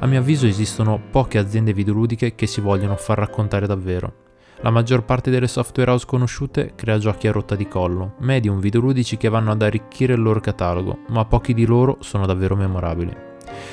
A 0.00 0.06
mio 0.06 0.18
avviso 0.18 0.46
esistono 0.46 1.00
poche 1.10 1.38
aziende 1.38 1.72
videoludiche 1.72 2.34
che 2.34 2.46
si 2.46 2.60
vogliono 2.60 2.96
far 2.96 3.16
raccontare 3.16 3.66
davvero. 3.66 4.24
La 4.60 4.68
maggior 4.68 5.06
parte 5.06 5.30
delle 5.30 5.48
software 5.48 5.90
house 5.90 6.04
conosciute 6.04 6.74
crea 6.74 6.98
giochi 6.98 7.28
a 7.28 7.32
rotta 7.32 7.56
di 7.56 7.66
collo, 7.66 8.16
medium 8.18 8.60
videoludici 8.60 9.16
che 9.16 9.30
vanno 9.30 9.52
ad 9.52 9.62
arricchire 9.62 10.12
il 10.12 10.20
loro 10.20 10.40
catalogo, 10.40 10.98
ma 11.08 11.24
pochi 11.24 11.54
di 11.54 11.64
loro 11.64 11.96
sono 12.00 12.26
davvero 12.26 12.54
memorabili. 12.54 13.16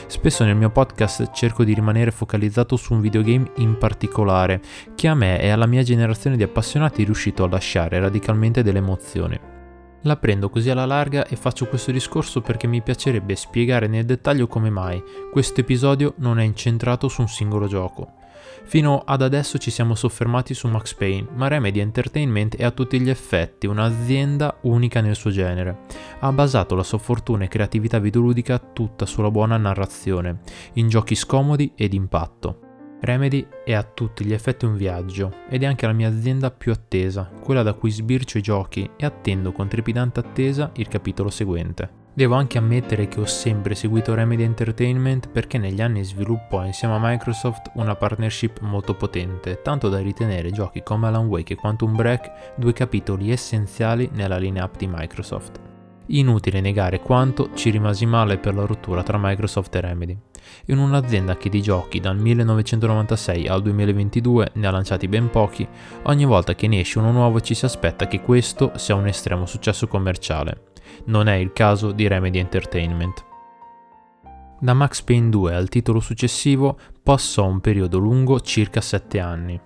Spesso 0.07 0.45
nel 0.45 0.55
mio 0.55 0.69
podcast 0.69 1.31
cerco 1.33 1.65
di 1.65 1.73
rimanere 1.73 2.11
focalizzato 2.11 2.77
su 2.77 2.93
un 2.93 3.01
videogame 3.01 3.51
in 3.57 3.77
particolare, 3.77 4.61
che 4.95 5.09
a 5.09 5.13
me 5.13 5.41
e 5.41 5.49
alla 5.49 5.67
mia 5.67 5.83
generazione 5.83 6.37
di 6.37 6.43
appassionati 6.43 7.01
è 7.01 7.05
riuscito 7.05 7.43
a 7.43 7.49
lasciare 7.49 7.99
radicalmente 7.99 8.63
delle 8.63 8.77
emozioni. 8.77 9.57
La 10.03 10.15
prendo 10.15 10.49
così 10.49 10.69
alla 10.69 10.85
larga 10.85 11.25
e 11.25 11.35
faccio 11.35 11.67
questo 11.67 11.91
discorso 11.91 12.39
perché 12.41 12.67
mi 12.67 12.81
piacerebbe 12.81 13.35
spiegare 13.35 13.87
nel 13.87 14.05
dettaglio 14.05 14.47
come 14.47 14.69
mai 14.69 15.03
questo 15.29 15.59
episodio 15.59 16.13
non 16.17 16.39
è 16.39 16.43
incentrato 16.43 17.09
su 17.09 17.21
un 17.21 17.27
singolo 17.27 17.67
gioco. 17.67 18.13
Fino 18.63 19.01
ad 19.05 19.21
adesso 19.21 19.57
ci 19.57 19.71
siamo 19.71 19.95
soffermati 19.95 20.53
su 20.53 20.67
Max 20.67 20.93
Payne, 20.93 21.27
ma 21.33 21.47
Remedy 21.47 21.79
Entertainment 21.79 22.55
è 22.55 22.63
a 22.63 22.71
tutti 22.71 22.99
gli 23.01 23.09
effetti 23.09 23.67
un'azienda 23.67 24.59
unica 24.61 25.01
nel 25.01 25.15
suo 25.15 25.31
genere. 25.31 25.79
Ha 26.19 26.31
basato 26.31 26.75
la 26.75 26.83
sua 26.83 26.99
fortuna 26.99 27.43
e 27.45 27.47
creatività 27.47 27.99
videoludica 27.99 28.59
tutta 28.59 29.05
sulla 29.05 29.31
buona 29.31 29.57
narrazione, 29.57 30.41
in 30.73 30.87
giochi 30.87 31.15
scomodi 31.15 31.73
ed 31.75 31.93
impatto. 31.93 32.68
Remedy 33.01 33.47
è 33.63 33.73
a 33.73 33.83
tutti 33.83 34.25
gli 34.25 34.33
effetti 34.33 34.65
un 34.65 34.75
viaggio 34.75 35.33
ed 35.47 35.63
è 35.63 35.65
anche 35.65 35.85
la 35.85 35.93
mia 35.93 36.09
azienda 36.09 36.51
più 36.51 36.71
attesa, 36.71 37.29
quella 37.41 37.63
da 37.63 37.73
cui 37.73 37.91
sbircio 37.91 38.37
i 38.37 38.41
giochi 38.41 38.89
e 38.97 39.05
attendo 39.05 39.53
con 39.53 39.69
trepidante 39.69 40.19
attesa 40.19 40.71
il 40.75 40.89
capitolo 40.89 41.29
seguente. 41.29 41.97
Devo 42.13 42.35
anche 42.35 42.57
ammettere 42.57 43.07
che 43.07 43.21
ho 43.21 43.25
sempre 43.25 43.75
seguito 43.75 44.13
Remedy 44.13 44.43
Entertainment 44.43 45.29
perché 45.29 45.57
negli 45.57 45.81
anni 45.81 46.03
sviluppò 46.03 46.65
insieme 46.65 46.95
a 46.95 46.99
Microsoft 47.01 47.71
una 47.75 47.95
partnership 47.95 48.59
molto 48.59 48.93
potente, 48.95 49.61
tanto 49.61 49.87
da 49.87 49.99
ritenere 49.99 50.51
giochi 50.51 50.83
come 50.83 51.07
Alan 51.07 51.27
Wake 51.27 51.53
e 51.53 51.55
Quantum 51.55 51.95
Break 51.95 52.55
due 52.57 52.73
capitoli 52.73 53.31
essenziali 53.31 54.09
nella 54.11 54.37
lineup 54.37 54.75
di 54.75 54.87
Microsoft. 54.91 55.68
Inutile 56.09 56.61
negare 56.61 56.99
quanto 56.99 57.51
ci 57.53 57.69
rimasi 57.69 58.05
male 58.05 58.37
per 58.37 58.55
la 58.55 58.65
rottura 58.65 59.03
tra 59.03 59.17
Microsoft 59.19 59.75
e 59.75 59.81
Remedy. 59.81 60.17
In 60.65 60.77
un'azienda 60.77 61.37
che 61.37 61.49
di 61.49 61.61
giochi 61.61 61.99
dal 61.99 62.17
1996 62.17 63.47
al 63.47 63.61
2022 63.61 64.51
ne 64.53 64.67
ha 64.67 64.71
lanciati 64.71 65.07
ben 65.07 65.29
pochi, 65.29 65.67
ogni 66.03 66.25
volta 66.25 66.55
che 66.55 66.67
ne 66.67 66.79
esce 66.79 66.99
uno 66.99 67.11
nuovo 67.11 67.41
ci 67.41 67.53
si 67.53 67.65
aspetta 67.65 68.07
che 68.07 68.21
questo 68.21 68.71
sia 68.75 68.95
un 68.95 69.07
estremo 69.07 69.45
successo 69.45 69.87
commerciale 69.87 70.67
non 71.05 71.27
è 71.27 71.35
il 71.35 71.53
caso 71.53 71.91
di 71.91 72.07
Remedy 72.07 72.39
Entertainment. 72.39 73.25
Da 74.59 74.73
Max 74.73 75.01
Payne 75.01 75.29
2 75.29 75.55
al 75.55 75.69
titolo 75.69 75.99
successivo 75.99 76.77
passò 77.01 77.45
un 77.45 77.61
periodo 77.61 77.97
lungo 77.97 78.39
circa 78.41 78.81
7 78.81 79.19
anni. 79.19 79.59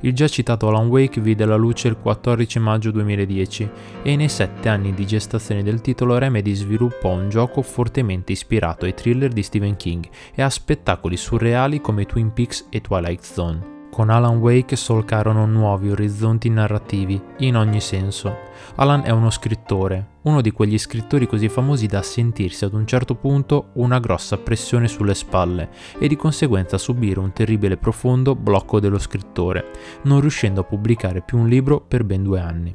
Il 0.00 0.12
già 0.14 0.28
citato 0.28 0.68
Alan 0.68 0.88
Wake 0.88 1.20
vide 1.20 1.44
la 1.44 1.56
luce 1.56 1.88
il 1.88 1.96
14 1.96 2.58
maggio 2.58 2.90
2010 2.90 3.70
e 4.02 4.16
nei 4.16 4.28
sette 4.28 4.68
anni 4.68 4.94
di 4.94 5.06
gestazione 5.06 5.62
del 5.62 5.80
titolo 5.80 6.18
Remedy 6.18 6.54
sviluppò 6.54 7.12
un 7.12 7.28
gioco 7.28 7.62
fortemente 7.62 8.32
ispirato 8.32 8.84
ai 8.84 8.94
thriller 8.94 9.32
di 9.32 9.42
Stephen 9.42 9.76
King 9.76 10.08
e 10.34 10.42
a 10.42 10.50
spettacoli 10.50 11.16
surreali 11.16 11.80
come 11.80 12.06
Twin 12.06 12.32
Peaks 12.32 12.66
e 12.70 12.80
Twilight 12.80 13.22
Zone. 13.22 13.75
Con 13.96 14.10
Alan 14.10 14.36
Wake 14.36 14.76
solcarono 14.76 15.46
nuovi 15.46 15.88
orizzonti 15.88 16.50
narrativi, 16.50 17.18
in 17.38 17.56
ogni 17.56 17.80
senso. 17.80 18.40
Alan 18.74 19.04
è 19.06 19.08
uno 19.08 19.30
scrittore, 19.30 20.18
uno 20.24 20.42
di 20.42 20.50
quegli 20.50 20.76
scrittori 20.76 21.26
così 21.26 21.48
famosi 21.48 21.86
da 21.86 22.02
sentirsi 22.02 22.66
ad 22.66 22.74
un 22.74 22.86
certo 22.86 23.14
punto 23.14 23.70
una 23.76 23.98
grossa 23.98 24.36
pressione 24.36 24.86
sulle 24.86 25.14
spalle 25.14 25.70
e 25.98 26.08
di 26.08 26.16
conseguenza 26.16 26.76
subire 26.76 27.20
un 27.20 27.32
terribile 27.32 27.78
profondo 27.78 28.34
blocco 28.34 28.80
dello 28.80 28.98
scrittore, 28.98 29.70
non 30.02 30.20
riuscendo 30.20 30.60
a 30.60 30.64
pubblicare 30.64 31.22
più 31.22 31.38
un 31.38 31.48
libro 31.48 31.80
per 31.80 32.04
ben 32.04 32.22
due 32.22 32.38
anni. 32.38 32.74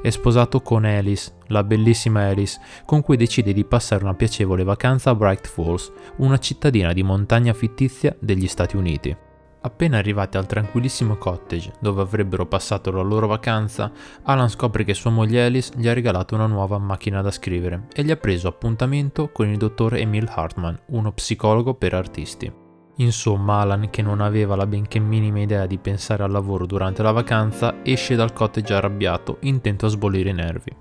È 0.00 0.08
sposato 0.08 0.62
con 0.62 0.86
Alice, 0.86 1.34
la 1.48 1.64
bellissima 1.64 2.28
Alice, 2.28 2.58
con 2.86 3.02
cui 3.02 3.18
decide 3.18 3.52
di 3.52 3.66
passare 3.66 4.04
una 4.04 4.14
piacevole 4.14 4.64
vacanza 4.64 5.10
a 5.10 5.14
Bright 5.14 5.46
Falls, 5.48 5.92
una 6.16 6.38
cittadina 6.38 6.94
di 6.94 7.02
montagna 7.02 7.52
fittizia 7.52 8.16
degli 8.18 8.48
Stati 8.48 8.78
Uniti. 8.78 9.14
Appena 9.64 9.98
arrivati 9.98 10.36
al 10.36 10.46
tranquillissimo 10.46 11.16
cottage 11.16 11.72
dove 11.78 12.02
avrebbero 12.02 12.46
passato 12.46 12.90
la 12.90 13.02
loro 13.02 13.28
vacanza, 13.28 13.92
Alan 14.24 14.48
scopre 14.48 14.82
che 14.82 14.92
sua 14.92 15.10
moglie 15.10 15.44
Alice 15.44 15.72
gli 15.76 15.86
ha 15.86 15.92
regalato 15.92 16.34
una 16.34 16.46
nuova 16.46 16.78
macchina 16.78 17.22
da 17.22 17.30
scrivere 17.30 17.86
e 17.94 18.02
gli 18.02 18.10
ha 18.10 18.16
preso 18.16 18.48
appuntamento 18.48 19.30
con 19.30 19.48
il 19.48 19.56
dottor 19.56 19.94
Emil 19.94 20.28
Hartman, 20.32 20.78
uno 20.86 21.12
psicologo 21.12 21.74
per 21.74 21.94
artisti. 21.94 22.52
Insomma, 22.96 23.60
Alan, 23.60 23.88
che 23.88 24.02
non 24.02 24.20
aveva 24.20 24.54
la 24.54 24.66
benché 24.66 24.98
minima 24.98 25.40
idea 25.40 25.66
di 25.66 25.78
pensare 25.78 26.24
al 26.24 26.30
lavoro 26.30 26.66
durante 26.66 27.02
la 27.02 27.12
vacanza, 27.12 27.76
esce 27.82 28.16
dal 28.16 28.32
cottage 28.32 28.74
arrabbiato, 28.74 29.38
intento 29.40 29.86
a 29.86 29.88
sbollire 29.88 30.30
i 30.30 30.34
nervi. 30.34 30.76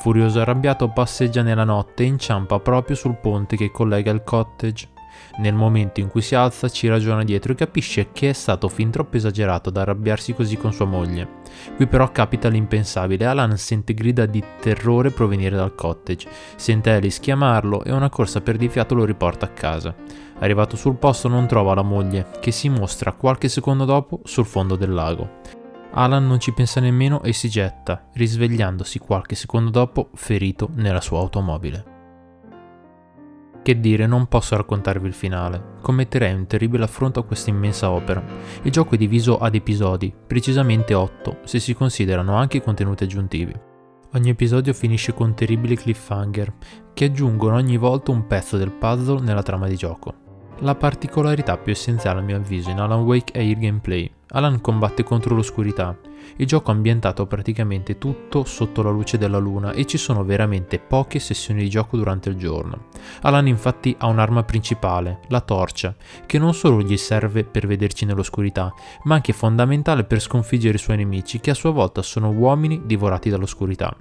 Furioso 0.00 0.38
e 0.38 0.40
arrabbiato 0.42 0.88
passeggia 0.88 1.42
nella 1.42 1.64
notte 1.64 2.02
e 2.02 2.06
inciampa 2.06 2.58
proprio 2.58 2.96
sul 2.96 3.16
ponte 3.16 3.56
che 3.56 3.70
collega 3.70 4.10
il 4.10 4.24
cottage 4.24 4.88
nel 5.38 5.54
momento 5.54 6.00
in 6.00 6.08
cui 6.08 6.22
si 6.22 6.34
alza 6.34 6.68
ci 6.68 6.88
ragiona 6.88 7.24
dietro 7.24 7.52
e 7.52 7.56
capisce 7.56 8.10
che 8.12 8.30
è 8.30 8.32
stato 8.32 8.68
fin 8.68 8.90
troppo 8.90 9.16
esagerato 9.16 9.70
da 9.70 9.82
arrabbiarsi 9.82 10.34
così 10.34 10.56
con 10.56 10.72
sua 10.72 10.86
moglie. 10.86 11.40
Qui 11.76 11.86
però 11.86 12.10
capita 12.10 12.48
l'impensabile, 12.48 13.24
Alan 13.24 13.56
sente 13.56 13.94
grida 13.94 14.26
di 14.26 14.42
terrore 14.60 15.10
provenire 15.10 15.56
dal 15.56 15.74
cottage, 15.74 16.28
sente 16.56 16.90
Alice 16.90 17.20
chiamarlo 17.20 17.84
e 17.84 17.92
una 17.92 18.10
corsa 18.10 18.40
per 18.40 18.56
di 18.56 18.68
fiato 18.68 18.94
lo 18.94 19.04
riporta 19.04 19.46
a 19.46 19.50
casa. 19.50 19.94
Arrivato 20.38 20.76
sul 20.76 20.96
posto 20.96 21.28
non 21.28 21.46
trova 21.46 21.74
la 21.74 21.82
moglie, 21.82 22.26
che 22.40 22.50
si 22.50 22.68
mostra 22.68 23.12
qualche 23.12 23.48
secondo 23.48 23.84
dopo 23.84 24.20
sul 24.24 24.44
fondo 24.44 24.76
del 24.76 24.92
lago. 24.92 25.60
Alan 25.92 26.26
non 26.26 26.40
ci 26.40 26.52
pensa 26.52 26.80
nemmeno 26.80 27.22
e 27.22 27.32
si 27.32 27.48
getta, 27.48 28.08
risvegliandosi 28.14 28.98
qualche 28.98 29.34
secondo 29.34 29.70
dopo 29.70 30.08
ferito 30.14 30.70
nella 30.74 31.02
sua 31.02 31.18
automobile. 31.18 31.91
Che 33.62 33.78
dire, 33.78 34.08
non 34.08 34.26
posso 34.26 34.56
raccontarvi 34.56 35.06
il 35.06 35.14
finale. 35.14 35.76
Commetterei 35.82 36.34
un 36.34 36.46
terribile 36.46 36.82
affronto 36.82 37.20
a 37.20 37.24
questa 37.24 37.50
immensa 37.50 37.92
opera. 37.92 38.20
Il 38.62 38.72
gioco 38.72 38.96
è 38.96 38.98
diviso 38.98 39.38
ad 39.38 39.54
episodi, 39.54 40.12
precisamente 40.26 40.94
8, 40.94 41.38
se 41.44 41.60
si 41.60 41.72
considerano 41.72 42.34
anche 42.34 42.56
i 42.56 42.62
contenuti 42.62 43.04
aggiuntivi. 43.04 43.54
Ogni 44.14 44.30
episodio 44.30 44.74
finisce 44.74 45.14
con 45.14 45.34
terribili 45.34 45.76
cliffhanger, 45.76 46.52
che 46.92 47.04
aggiungono 47.04 47.54
ogni 47.54 47.76
volta 47.76 48.10
un 48.10 48.26
pezzo 48.26 48.56
del 48.56 48.72
puzzle 48.72 49.20
nella 49.20 49.42
trama 49.42 49.68
di 49.68 49.76
gioco. 49.76 50.12
La 50.58 50.74
particolarità 50.74 51.56
più 51.56 51.72
essenziale 51.72 52.20
a 52.20 52.22
mio 52.22 52.36
avviso 52.36 52.70
in 52.70 52.80
Alan 52.80 53.02
Wake 53.02 53.32
è 53.32 53.40
il 53.40 53.58
gameplay. 53.58 54.10
Alan 54.32 54.60
combatte 54.60 55.02
contro 55.02 55.34
l'oscurità. 55.34 55.96
Il 56.36 56.46
gioco 56.46 56.70
è 56.70 56.74
ambientato 56.74 57.26
praticamente 57.26 57.98
tutto 57.98 58.44
sotto 58.44 58.82
la 58.82 58.90
luce 58.90 59.18
della 59.18 59.38
luna 59.38 59.72
e 59.72 59.84
ci 59.84 59.98
sono 59.98 60.24
veramente 60.24 60.78
poche 60.78 61.18
sessioni 61.18 61.62
di 61.62 61.68
gioco 61.68 61.96
durante 61.96 62.30
il 62.30 62.36
giorno. 62.36 62.86
Alan 63.22 63.46
infatti 63.46 63.94
ha 63.98 64.06
un'arma 64.06 64.42
principale, 64.44 65.20
la 65.28 65.40
torcia, 65.40 65.94
che 66.24 66.38
non 66.38 66.54
solo 66.54 66.80
gli 66.80 66.96
serve 66.96 67.44
per 67.44 67.66
vederci 67.66 68.06
nell'oscurità, 68.06 68.72
ma 69.04 69.16
anche 69.16 69.32
fondamentale 69.32 70.04
per 70.04 70.20
sconfiggere 70.20 70.76
i 70.76 70.80
suoi 70.80 70.96
nemici, 70.96 71.40
che 71.40 71.50
a 71.50 71.54
sua 71.54 71.70
volta 71.70 72.00
sono 72.00 72.30
uomini 72.30 72.82
divorati 72.84 73.28
dall'oscurità. 73.28 73.94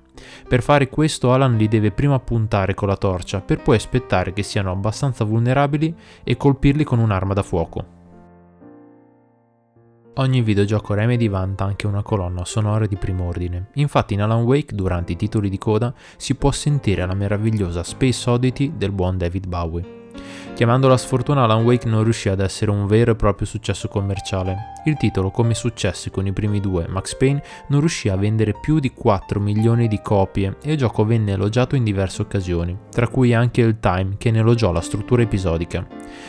Per 0.47 0.61
fare 0.61 0.87
questo 0.87 1.33
Alan 1.33 1.57
li 1.57 1.67
deve 1.67 1.91
prima 1.91 2.19
puntare 2.19 2.73
con 2.73 2.87
la 2.87 2.97
torcia, 2.97 3.41
per 3.41 3.61
poi 3.61 3.75
aspettare 3.75 4.31
che 4.31 4.43
siano 4.43 4.71
abbastanza 4.71 5.25
vulnerabili 5.25 5.93
e 6.23 6.37
colpirli 6.37 6.83
con 6.85 6.99
un'arma 6.99 7.33
da 7.33 7.43
fuoco. 7.43 7.99
Ogni 10.15 10.41
videogioco 10.41 10.93
Remedy 10.93 11.29
vanta 11.29 11.63
anche 11.63 11.87
una 11.87 12.03
colonna 12.03 12.43
sonora 12.43 12.85
di 12.85 12.97
primo 12.97 13.27
ordine. 13.27 13.67
Infatti 13.75 14.13
in 14.13 14.21
Alan 14.21 14.43
Wake, 14.43 14.75
durante 14.75 15.13
i 15.13 15.15
titoli 15.15 15.49
di 15.49 15.57
coda, 15.57 15.93
si 16.17 16.35
può 16.35 16.51
sentire 16.51 17.05
la 17.05 17.13
meravigliosa 17.13 17.81
Space 17.81 18.29
Oddity 18.29 18.73
del 18.75 18.91
buon 18.91 19.17
David 19.17 19.47
Bowie. 19.47 20.00
Chiamando 20.53 20.87
la 20.87 20.97
sfortuna, 20.97 21.43
Alan 21.43 21.63
Wake 21.63 21.87
non 21.87 22.03
riuscì 22.03 22.29
ad 22.29 22.39
essere 22.39 22.69
un 22.69 22.85
vero 22.85 23.11
e 23.11 23.15
proprio 23.15 23.47
successo 23.47 23.87
commerciale. 23.87 24.73
Il 24.85 24.95
titolo, 24.95 25.31
come 25.31 25.55
successe 25.55 26.11
con 26.11 26.27
i 26.27 26.33
primi 26.33 26.59
due, 26.59 26.87
Max 26.87 27.15
Payne, 27.15 27.41
non 27.69 27.79
riuscì 27.79 28.09
a 28.09 28.15
vendere 28.15 28.53
più 28.59 28.79
di 28.79 28.91
4 28.93 29.39
milioni 29.39 29.87
di 29.87 30.01
copie 30.03 30.57
e 30.61 30.73
il 30.73 30.77
gioco 30.77 31.03
venne 31.03 31.31
elogiato 31.31 31.75
in 31.75 31.83
diverse 31.83 32.21
occasioni, 32.21 32.77
tra 32.91 33.07
cui 33.07 33.33
anche 33.33 33.61
il 33.61 33.79
Time 33.79 34.15
che 34.17 34.29
ne 34.29 34.39
elogiò 34.39 34.71
la 34.71 34.81
struttura 34.81 35.23
episodica. 35.23 35.87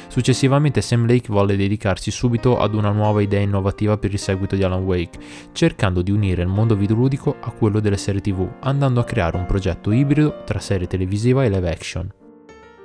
Successivamente 0.09 0.81
Sam 0.81 1.07
Lake 1.07 1.31
volle 1.31 1.57
dedicarsi 1.57 2.11
subito 2.11 2.59
ad 2.59 2.75
una 2.75 2.91
nuova 2.91 3.21
idea 3.21 3.41
innovativa 3.41 3.99
per 3.99 4.13
il 4.13 4.19
seguito 4.19 4.57
di 4.57 4.63
Alan 4.63 4.83
Wake, 4.83 5.19
cercando 5.53 6.01
di 6.01 6.11
unire 6.11 6.41
il 6.41 6.49
mondo 6.49 6.75
videoludico 6.75 7.37
a 7.41 7.51
quello 7.51 7.81
delle 7.81 7.99
serie 7.99 8.23
TV, 8.23 8.49
andando 8.61 9.01
a 9.01 9.05
creare 9.05 9.37
un 9.37 9.45
progetto 9.45 9.91
ibrido 9.91 10.43
tra 10.45 10.59
serie 10.59 10.87
televisiva 10.87 11.45
e 11.45 11.51
live 11.51 11.71
action. 11.71 12.13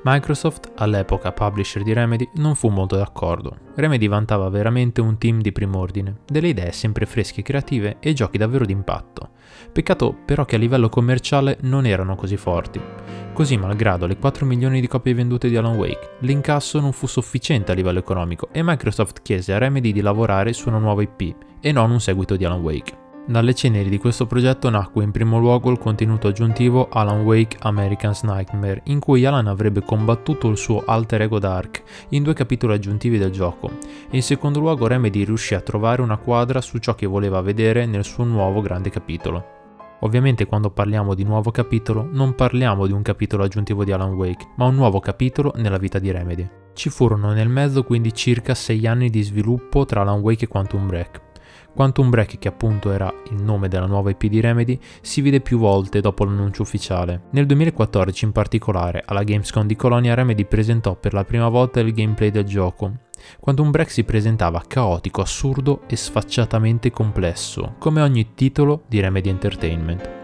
Microsoft, 0.04 0.72
all'epoca 0.76 1.32
publisher 1.32 1.82
di 1.82 1.92
Remedy, 1.92 2.30
non 2.36 2.56
fu 2.56 2.70
molto 2.70 2.96
d'accordo. 2.96 3.58
Remedy 3.76 4.08
vantava 4.08 4.48
veramente 4.48 5.02
un 5.02 5.18
team 5.18 5.42
di 5.42 5.52
prim'ordine, 5.52 6.20
delle 6.26 6.50
idee 6.50 6.72
sempre 6.72 7.06
fresche 7.06 7.42
e 7.42 7.44
creative 7.44 7.98
e 8.00 8.14
giochi 8.14 8.38
davvero 8.38 8.64
d'impatto. 8.64 9.32
Peccato 9.72 10.16
però 10.24 10.46
che 10.46 10.56
a 10.56 10.60
livello 10.60 10.88
commerciale 10.88 11.58
non 11.62 11.86
erano 11.86 12.16
così 12.16 12.38
forti. 12.38 12.80
Così, 13.34 13.58
malgrado 13.58 14.06
le 14.06 14.18
4 14.18 14.46
milioni 14.46 14.82
di 14.82 14.88
copie 14.88 15.14
vendute 15.14 15.50
di 15.50 15.58
Alan 15.58 15.76
Wake, 15.76 16.18
l'incasso 16.20 16.80
non 16.80 16.94
fu 16.94 17.08
sufficiente 17.08 17.72
a 17.72 17.76
livello 17.76 18.00
economico 18.00 18.50
e 18.52 18.62
Microsoft 18.64 19.22
chiese 19.22 19.54
a 19.54 19.58
Remedy 19.58 19.92
di 19.92 20.02
lavorare 20.02 20.54
su 20.54 20.70
una 20.70 20.80
nuova 20.80 21.02
IP 21.02 21.36
e 21.60 21.72
non 21.72 21.92
un 21.92 22.00
seguito 22.00 22.36
di 22.36 22.46
Alan 22.46 22.62
Wake. 22.62 23.06
Dalle 23.30 23.54
ceneri 23.54 23.90
di 23.90 23.98
questo 23.98 24.26
progetto 24.26 24.70
nacque 24.70 25.04
in 25.04 25.12
primo 25.12 25.38
luogo 25.38 25.70
il 25.70 25.78
contenuto 25.78 26.30
aggiuntivo 26.30 26.88
Alan 26.90 27.24
Wake 27.24 27.58
American's 27.60 28.24
Nightmare, 28.24 28.84
in 28.86 29.00
cui 29.00 29.26
Alan 29.26 29.48
avrebbe 29.48 29.84
combattuto 29.84 30.48
il 30.48 30.56
suo 30.56 30.84
alter 30.86 31.24
ego 31.24 31.38
Dark 31.38 31.84
in 32.12 32.24
due 32.24 32.34
capitoli 32.34 32.76
aggiuntivi 32.76 33.18
del 33.18 33.32
gioco, 33.32 33.70
e 34.10 34.16
in 34.16 34.24
secondo 34.24 34.62
luogo 34.62 34.88
Remedy 34.88 35.26
riuscì 35.26 35.56
a 35.56 35.60
trovare 35.60 36.02
una 36.02 36.16
quadra 36.16 36.62
su 36.62 36.78
ciò 36.78 36.96
che 36.96 37.06
voleva 37.06 37.42
vedere 37.42 37.86
nel 37.86 38.06
suo 38.06 38.24
nuovo 38.24 38.62
grande 38.62 38.90
capitolo. 38.90 39.56
Ovviamente 40.02 40.46
quando 40.46 40.70
parliamo 40.70 41.14
di 41.14 41.26
nuovo 41.26 41.52
capitolo 41.52 42.08
non 42.10 42.34
parliamo 42.34 42.88
di 42.88 42.94
un 42.94 43.02
capitolo 43.02 43.44
aggiuntivo 43.44 43.84
di 43.84 43.92
Alan 43.92 44.14
Wake, 44.14 44.52
ma 44.56 44.68
un 44.68 44.76
nuovo 44.76 45.02
capitolo 45.02 45.52
nella 45.58 45.78
vita 45.78 46.00
di 46.00 46.12
Remedy. 46.12 46.50
Ci 46.74 46.90
furono 46.90 47.34
nel 47.34 47.50
mezzo 47.50 47.84
quindi 47.84 48.14
circa 48.14 48.54
6 48.54 48.88
anni 48.88 49.10
di 49.10 49.22
sviluppo 49.24 49.84
tra 49.84 50.02
Alan 50.02 50.20
Wake 50.20 50.46
e 50.46 50.48
Quantum 50.48 50.88
Break, 50.88 51.22
Quantum 51.78 52.10
Break, 52.10 52.40
che 52.40 52.48
appunto 52.48 52.92
era 52.92 53.14
il 53.30 53.40
nome 53.40 53.68
della 53.68 53.86
nuova 53.86 54.10
IP 54.10 54.26
di 54.26 54.40
Remedy, 54.40 54.80
si 55.00 55.22
vide 55.22 55.42
più 55.42 55.60
volte 55.60 56.02
dopo 56.02 56.26
l'annuncio 56.26 56.64
ufficiale. 56.64 57.26
Nel 57.34 57.46
2014 57.46 58.26
in 58.26 58.32
particolare, 58.32 59.04
alla 59.06 59.22
Gamescom 59.22 59.68
di 59.68 59.76
Colonia 59.76 60.16
Remedy 60.16 60.46
presentò 60.46 60.96
per 60.96 61.14
la 61.14 61.24
prima 61.24 61.50
volta 61.50 61.80
il 61.80 61.94
gameplay 61.94 62.32
del 62.32 62.46
gioco. 62.46 62.94
Quantum 63.40 63.70
Break 63.70 63.92
si 63.92 64.04
presentava 64.04 64.64
caotico, 64.68 65.22
assurdo 65.22 65.82
e 65.86 65.96
sfacciatamente 65.96 66.90
complesso, 66.90 67.76
come 67.78 68.02
ogni 68.02 68.34
titolo 68.34 68.86
di 68.88 69.00
Remedy 69.00 69.30
Entertainment. 69.30 70.17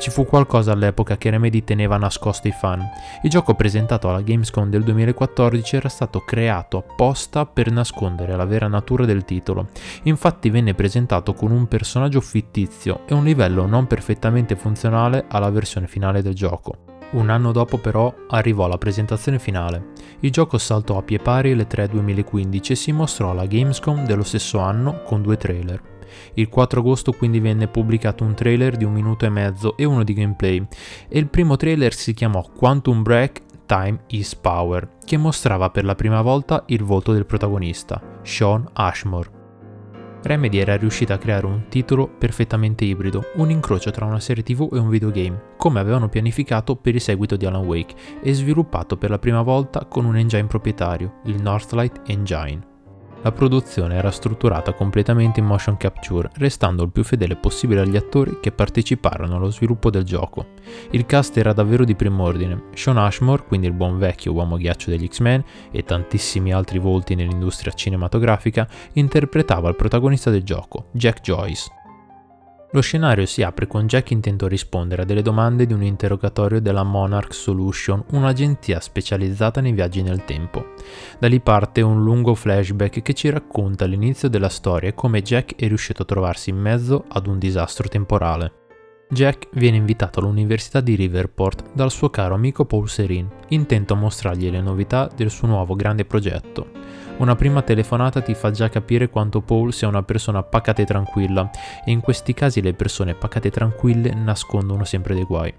Ci 0.00 0.08
fu 0.08 0.24
qualcosa 0.24 0.72
all'epoca 0.72 1.18
che 1.18 1.28
Remedy 1.28 1.62
teneva 1.62 1.98
nascosto 1.98 2.48
ai 2.48 2.54
fan. 2.54 2.82
Il 3.22 3.28
gioco 3.28 3.52
presentato 3.52 4.08
alla 4.08 4.22
Gamescom 4.22 4.70
del 4.70 4.82
2014 4.82 5.76
era 5.76 5.90
stato 5.90 6.20
creato 6.20 6.78
apposta 6.78 7.44
per 7.44 7.70
nascondere 7.70 8.34
la 8.34 8.46
vera 8.46 8.66
natura 8.66 9.04
del 9.04 9.26
titolo. 9.26 9.68
Infatti 10.04 10.48
venne 10.48 10.72
presentato 10.72 11.34
con 11.34 11.50
un 11.50 11.68
personaggio 11.68 12.22
fittizio 12.22 13.02
e 13.06 13.12
un 13.12 13.24
livello 13.24 13.66
non 13.66 13.86
perfettamente 13.86 14.56
funzionale 14.56 15.26
alla 15.28 15.50
versione 15.50 15.86
finale 15.86 16.22
del 16.22 16.34
gioco. 16.34 16.78
Un 17.10 17.28
anno 17.28 17.52
dopo 17.52 17.76
però 17.76 18.10
arrivò 18.28 18.68
la 18.68 18.78
presentazione 18.78 19.38
finale. 19.38 19.88
Il 20.20 20.30
gioco 20.30 20.56
saltò 20.56 20.96
a 20.96 21.02
pie 21.02 21.18
pari 21.18 21.54
le 21.54 21.66
3 21.66 21.88
2015 21.88 22.72
e 22.72 22.76
si 22.76 22.92
mostrò 22.92 23.32
alla 23.32 23.44
Gamescom 23.44 24.06
dello 24.06 24.24
stesso 24.24 24.60
anno 24.60 25.02
con 25.02 25.20
due 25.20 25.36
trailer. 25.36 25.89
Il 26.34 26.48
4 26.48 26.80
agosto 26.80 27.12
quindi 27.12 27.40
venne 27.40 27.68
pubblicato 27.68 28.24
un 28.24 28.34
trailer 28.34 28.76
di 28.76 28.84
un 28.84 28.92
minuto 28.92 29.24
e 29.24 29.28
mezzo 29.30 29.76
e 29.76 29.84
uno 29.84 30.04
di 30.04 30.14
gameplay, 30.14 30.66
e 31.08 31.18
il 31.18 31.28
primo 31.28 31.56
trailer 31.56 31.94
si 31.94 32.14
chiamò 32.14 32.42
Quantum 32.56 33.02
Break 33.02 33.42
Time 33.66 34.00
is 34.08 34.34
Power, 34.34 34.96
che 35.04 35.16
mostrava 35.16 35.70
per 35.70 35.84
la 35.84 35.94
prima 35.94 36.22
volta 36.22 36.64
il 36.66 36.82
volto 36.82 37.12
del 37.12 37.26
protagonista, 37.26 38.02
Sean 38.22 38.68
Ashmore. 38.72 39.38
Remedy 40.22 40.58
era 40.58 40.76
riuscita 40.76 41.14
a 41.14 41.18
creare 41.18 41.46
un 41.46 41.66
titolo 41.68 42.08
perfettamente 42.08 42.84
ibrido, 42.84 43.30
un 43.36 43.50
incrocio 43.50 43.90
tra 43.90 44.04
una 44.04 44.20
serie 44.20 44.42
tv 44.42 44.68
e 44.72 44.78
un 44.78 44.88
videogame, 44.88 45.54
come 45.56 45.80
avevano 45.80 46.08
pianificato 46.08 46.76
per 46.76 46.94
il 46.94 47.00
seguito 47.00 47.36
di 47.36 47.46
Alan 47.46 47.64
Wake 47.64 47.94
e 48.20 48.34
sviluppato 48.34 48.96
per 48.96 49.10
la 49.10 49.18
prima 49.18 49.42
volta 49.42 49.86
con 49.86 50.04
un 50.04 50.16
engine 50.16 50.46
proprietario, 50.46 51.20
il 51.24 51.40
Northlight 51.40 52.02
Engine. 52.06 52.69
La 53.22 53.32
produzione 53.32 53.96
era 53.96 54.10
strutturata 54.10 54.72
completamente 54.72 55.40
in 55.40 55.46
motion 55.46 55.76
capture, 55.76 56.30
restando 56.36 56.84
il 56.84 56.90
più 56.90 57.04
fedele 57.04 57.36
possibile 57.36 57.82
agli 57.82 57.96
attori 57.96 58.38
che 58.40 58.50
parteciparono 58.50 59.36
allo 59.36 59.50
sviluppo 59.50 59.90
del 59.90 60.04
gioco. 60.04 60.52
Il 60.92 61.04
cast 61.04 61.36
era 61.36 61.52
davvero 61.52 61.84
di 61.84 61.94
prim'ordine. 61.94 62.68
Sean 62.72 62.96
Ashmore, 62.96 63.44
quindi 63.46 63.66
il 63.66 63.74
buon 63.74 63.98
vecchio 63.98 64.32
uomo 64.32 64.56
ghiaccio 64.56 64.88
degli 64.88 65.06
X-Men, 65.06 65.44
e 65.70 65.84
tantissimi 65.84 66.52
altri 66.52 66.78
volti 66.78 67.14
nell'industria 67.14 67.72
cinematografica, 67.72 68.66
interpretava 68.94 69.68
il 69.68 69.76
protagonista 69.76 70.30
del 70.30 70.42
gioco, 70.42 70.86
Jack 70.92 71.20
Joyce. 71.20 71.79
Lo 72.72 72.82
scenario 72.82 73.26
si 73.26 73.42
apre 73.42 73.66
con 73.66 73.88
Jack 73.88 74.12
intento 74.12 74.46
rispondere 74.46 75.02
a 75.02 75.04
delle 75.04 75.22
domande 75.22 75.66
di 75.66 75.72
un 75.72 75.82
interrogatorio 75.82 76.60
della 76.60 76.84
Monarch 76.84 77.34
Solution, 77.34 78.04
un'agenzia 78.12 78.78
specializzata 78.78 79.60
nei 79.60 79.72
viaggi 79.72 80.02
nel 80.02 80.24
tempo. 80.24 80.74
Da 81.18 81.26
lì 81.26 81.40
parte 81.40 81.80
un 81.80 82.04
lungo 82.04 82.36
flashback 82.36 83.02
che 83.02 83.12
ci 83.12 83.28
racconta 83.28 83.86
l'inizio 83.86 84.28
della 84.28 84.48
storia 84.48 84.90
e 84.90 84.94
come 84.94 85.20
Jack 85.20 85.56
è 85.56 85.66
riuscito 85.66 86.02
a 86.02 86.04
trovarsi 86.04 86.50
in 86.50 86.58
mezzo 86.58 87.06
ad 87.08 87.26
un 87.26 87.40
disastro 87.40 87.88
temporale. 87.88 88.52
Jack 89.08 89.48
viene 89.54 89.76
invitato 89.76 90.20
all'Università 90.20 90.80
di 90.80 90.94
Riverport 90.94 91.72
dal 91.72 91.90
suo 91.90 92.08
caro 92.10 92.36
amico 92.36 92.66
Paul 92.66 92.88
Serin, 92.88 93.28
intento 93.48 93.94
a 93.94 93.96
mostrargli 93.96 94.48
le 94.48 94.60
novità 94.60 95.10
del 95.12 95.30
suo 95.30 95.48
nuovo 95.48 95.74
grande 95.74 96.04
progetto. 96.04 96.68
Una 97.20 97.36
prima 97.36 97.60
telefonata 97.60 98.22
ti 98.22 98.32
fa 98.32 98.50
già 98.50 98.70
capire 98.70 99.10
quanto 99.10 99.42
Paul 99.42 99.74
sia 99.74 99.86
una 99.86 100.02
persona 100.02 100.42
pacata 100.42 100.80
e 100.80 100.86
tranquilla, 100.86 101.50
e 101.84 101.90
in 101.90 102.00
questi 102.00 102.32
casi 102.32 102.62
le 102.62 102.72
persone 102.72 103.14
pacate 103.14 103.48
e 103.48 103.50
tranquille 103.50 104.14
nascondono 104.14 104.84
sempre 104.84 105.12
dei 105.12 105.24
guai. 105.24 105.52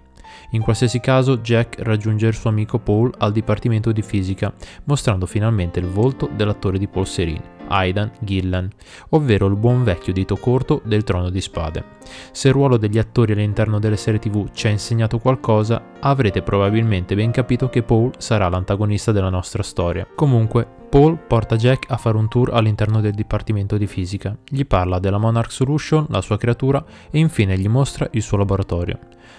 In 0.50 0.60
qualsiasi 0.60 0.98
caso, 0.98 1.38
Jack 1.38 1.76
raggiunge 1.78 2.26
il 2.26 2.34
suo 2.34 2.50
amico 2.50 2.80
Paul 2.80 3.14
al 3.18 3.30
dipartimento 3.30 3.92
di 3.92 4.02
fisica, 4.02 4.52
mostrando 4.84 5.24
finalmente 5.24 5.78
il 5.78 5.86
volto 5.86 6.28
dell'attore 6.34 6.78
di 6.78 6.88
Paul 6.88 7.06
Serene, 7.06 7.60
Aidan 7.68 8.10
Gillan, 8.20 8.70
ovvero 9.10 9.46
il 9.46 9.56
buon 9.56 9.84
vecchio 9.84 10.12
dito 10.12 10.36
corto 10.36 10.80
del 10.84 11.04
trono 11.04 11.30
di 11.30 11.40
spade. 11.40 11.84
Se 12.32 12.48
il 12.48 12.54
ruolo 12.54 12.76
degli 12.76 12.98
attori 12.98 13.32
all'interno 13.32 13.78
delle 13.78 13.96
serie 13.96 14.20
tv 14.20 14.50
ci 14.52 14.66
ha 14.66 14.70
insegnato 14.70 15.18
qualcosa, 15.18 15.82
avrete 16.00 16.42
probabilmente 16.42 17.14
ben 17.14 17.30
capito 17.30 17.68
che 17.68 17.82
Paul 17.82 18.12
sarà 18.18 18.48
l'antagonista 18.48 19.12
della 19.12 19.30
nostra 19.30 19.62
storia. 19.62 20.06
Comunque, 20.14 20.66
Paul 20.92 21.16
porta 21.16 21.56
Jack 21.56 21.90
a 21.90 21.96
fare 21.96 22.18
un 22.18 22.28
tour 22.28 22.52
all'interno 22.52 23.00
del 23.00 23.14
dipartimento 23.14 23.78
di 23.78 23.86
fisica, 23.86 24.36
gli 24.46 24.66
parla 24.66 24.98
della 24.98 25.16
Monarch 25.16 25.50
Solution, 25.50 26.04
la 26.10 26.20
sua 26.20 26.36
creatura, 26.36 26.84
e 27.10 27.18
infine 27.18 27.56
gli 27.56 27.68
mostra 27.68 28.08
il 28.10 28.20
suo 28.20 28.36
laboratorio. 28.36 28.98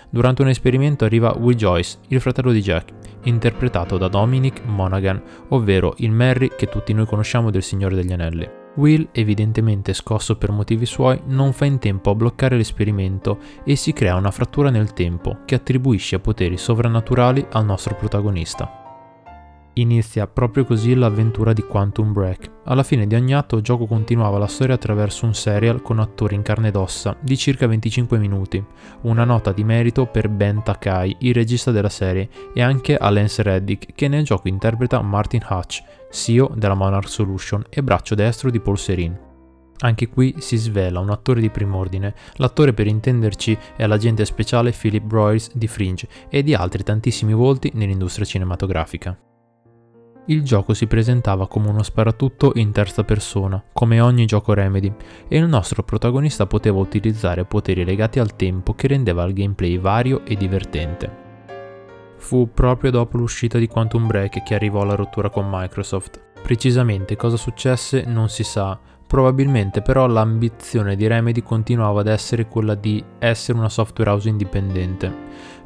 Durante 0.10 0.42
un 0.42 0.48
esperimento 0.48 1.06
arriva 1.06 1.36
Will 1.38 1.56
Joyce, 1.56 1.98
il 2.08 2.22
fratello 2.22 2.52
di 2.52 2.62
Jack, 2.62 2.92
interpretato 3.24 3.98
da 3.98 4.08
Dominic 4.08 4.64
Monaghan, 4.66 5.22
ovvero 5.50 5.94
il 5.98 6.12
Merry 6.12 6.52
che 6.56 6.68
tutti 6.68 6.94
noi 6.94 7.06
conosciamo 7.06 7.52
del 7.52 7.62
Signore 7.62 7.96
degli 7.96 8.13
Anelli. 8.14 8.50
Will, 8.76 9.10
evidentemente 9.12 9.94
scosso 9.94 10.36
per 10.36 10.52
motivi 10.52 10.86
suoi, 10.86 11.22
non 11.26 11.54
fa 11.54 11.66
in 11.66 11.78
tempo 11.78 12.10
a 12.10 12.16
bloccare 12.16 12.58
l'esperimento 12.58 13.38
e 13.64 13.76
si 13.76 13.94
crea 13.94 14.16
una 14.16 14.32
frattura 14.32 14.70
nel 14.70 14.94
tempo 14.94 15.40
che 15.46 15.56
attribuisce 15.56 16.20
poteri 16.20 16.58
sovrannaturali 16.58 17.46
al 17.52 17.66
nostro 17.66 17.96
protagonista. 17.96 18.83
Inizia 19.76 20.28
proprio 20.28 20.66
così 20.66 20.94
l'avventura 20.94 21.52
di 21.52 21.64
Quantum 21.64 22.14
Break. 22.14 22.52
Alla 22.66 22.84
fine 22.84 23.08
di 23.08 23.16
ogni 23.16 23.34
atto 23.34 23.56
il 23.56 23.64
gioco 23.64 23.88
continuava 23.88 24.38
la 24.38 24.46
storia 24.46 24.76
attraverso 24.76 25.26
un 25.26 25.34
serial 25.34 25.82
con 25.82 25.98
attori 25.98 26.36
in 26.36 26.44
carne 26.44 26.68
ed 26.68 26.76
ossa 26.76 27.16
di 27.20 27.36
circa 27.36 27.66
25 27.66 28.20
minuti. 28.20 28.64
Una 29.02 29.24
nota 29.24 29.52
di 29.52 29.64
merito 29.64 30.06
per 30.06 30.30
Ben 30.30 30.62
Takai, 30.62 31.16
il 31.20 31.34
regista 31.34 31.72
della 31.72 31.90
serie, 31.90 32.30
e 32.54 32.62
anche 32.62 32.96
a 32.96 33.10
Lance 33.10 33.42
Reddick 33.42 33.96
che 33.96 34.08
nel 34.08 34.24
gioco 34.24 34.48
interpreta 34.48 35.02
Martin 35.02 35.44
Hutch, 35.50 35.84
CEO 36.12 36.52
della 36.56 36.76
Monarch 36.76 37.10
Solution 37.10 37.66
e 37.68 37.82
braccio 37.82 38.14
destro 38.14 38.52
di 38.52 38.60
Paul 38.60 38.78
Serene. 38.78 39.32
Anche 39.80 40.08
qui 40.08 40.36
si 40.38 40.56
svela 40.56 41.00
un 41.00 41.10
attore 41.10 41.42
di 41.42 41.50
prim'ordine. 41.50 42.14
L'attore 42.36 42.74
per 42.74 42.86
intenderci 42.86 43.58
è 43.76 43.88
l'agente 43.88 44.24
speciale 44.24 44.72
Philip 44.72 45.04
Broyles 45.04 45.50
di 45.56 45.68
Fringe 45.68 46.08
e 46.30 46.44
di 46.44 46.54
altri 46.54 46.84
tantissimi 46.84 47.34
volti 47.34 47.72
nell'industria 47.74 48.26
cinematografica. 48.26 49.18
Il 50.28 50.42
gioco 50.44 50.74
si 50.74 50.88
presentava 50.88 51.50
come 51.50 51.68
uno 51.68 51.84
sparatutto 51.84 52.54
in 52.56 52.72
terza 52.72 53.04
persona, 53.04 53.62
come 53.74 54.00
ogni 54.00 54.26
gioco 54.26 54.54
Remedy, 54.54 54.90
e 55.28 55.38
il 55.38 55.46
nostro 55.50 55.84
protagonista 55.84 56.46
poteva 56.46 56.80
utilizzare 56.80 57.44
poteri 57.44 57.84
legati 57.84 58.20
al 58.20 58.38
tempo 58.38 58.74
che 58.74 58.88
rendeva 58.88 59.26
il 59.26 59.34
gameplay 59.34 59.78
vario 59.78 60.24
e 60.24 60.36
divertente. 60.36 61.22
Fu 62.16 62.50
proprio 62.54 62.90
dopo 62.90 63.18
l'uscita 63.18 63.58
di 63.58 63.68
Quantum 63.68 64.08
Break 64.08 64.44
che 64.44 64.56
arrivò 64.56 64.86
la 64.86 64.96
rottura 64.96 65.30
con 65.30 65.46
Microsoft. 65.50 66.22
Precisamente 66.42 67.18
cosa 67.18 67.36
successe 67.36 68.06
non 68.06 68.30
si 68.30 68.46
sa, 68.46 68.80
probabilmente 69.06 69.82
però 69.82 70.08
l'ambizione 70.08 70.96
di 70.96 71.06
Remedy 71.06 71.42
continuava 71.42 72.00
ad 72.00 72.08
essere 72.08 72.48
quella 72.48 72.76
di 72.76 73.04
essere 73.20 73.58
una 73.58 73.68
software 73.68 74.10
house 74.10 74.30
indipendente 74.30 75.12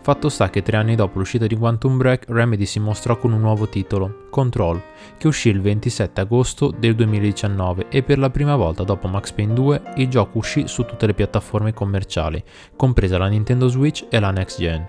Fatto 0.07 0.29
sta 0.29 0.49
che 0.49 0.61
tre 0.61 0.77
anni 0.77 0.95
dopo 0.95 1.19
l'uscita 1.19 1.47
di 1.47 1.57
Quantum 1.57 1.97
Break, 1.97 2.27
Remedy 2.29 2.63
si 2.63 2.79
mostrò 2.79 3.17
con 3.17 3.33
un 3.33 3.41
nuovo 3.41 3.67
titolo, 3.67 4.27
Control, 4.29 4.81
che 5.17 5.27
uscì 5.27 5.49
il 5.49 5.59
27 5.59 6.21
agosto 6.21 6.71
del 6.71 6.95
2019 6.95 7.87
e 7.89 8.03
per 8.03 8.17
la 8.17 8.29
prima 8.29 8.55
volta 8.55 8.85
dopo 8.85 9.09
Max 9.09 9.33
Payne 9.33 9.53
2 9.53 9.81
il 9.97 10.07
gioco 10.07 10.37
uscì 10.37 10.65
su 10.69 10.85
tutte 10.85 11.07
le 11.07 11.13
piattaforme 11.13 11.73
commerciali, 11.73 12.41
compresa 12.77 13.17
la 13.17 13.27
Nintendo 13.27 13.67
Switch 13.67 14.05
e 14.09 14.21
la 14.21 14.31
Next 14.31 14.59
Gen. 14.59 14.87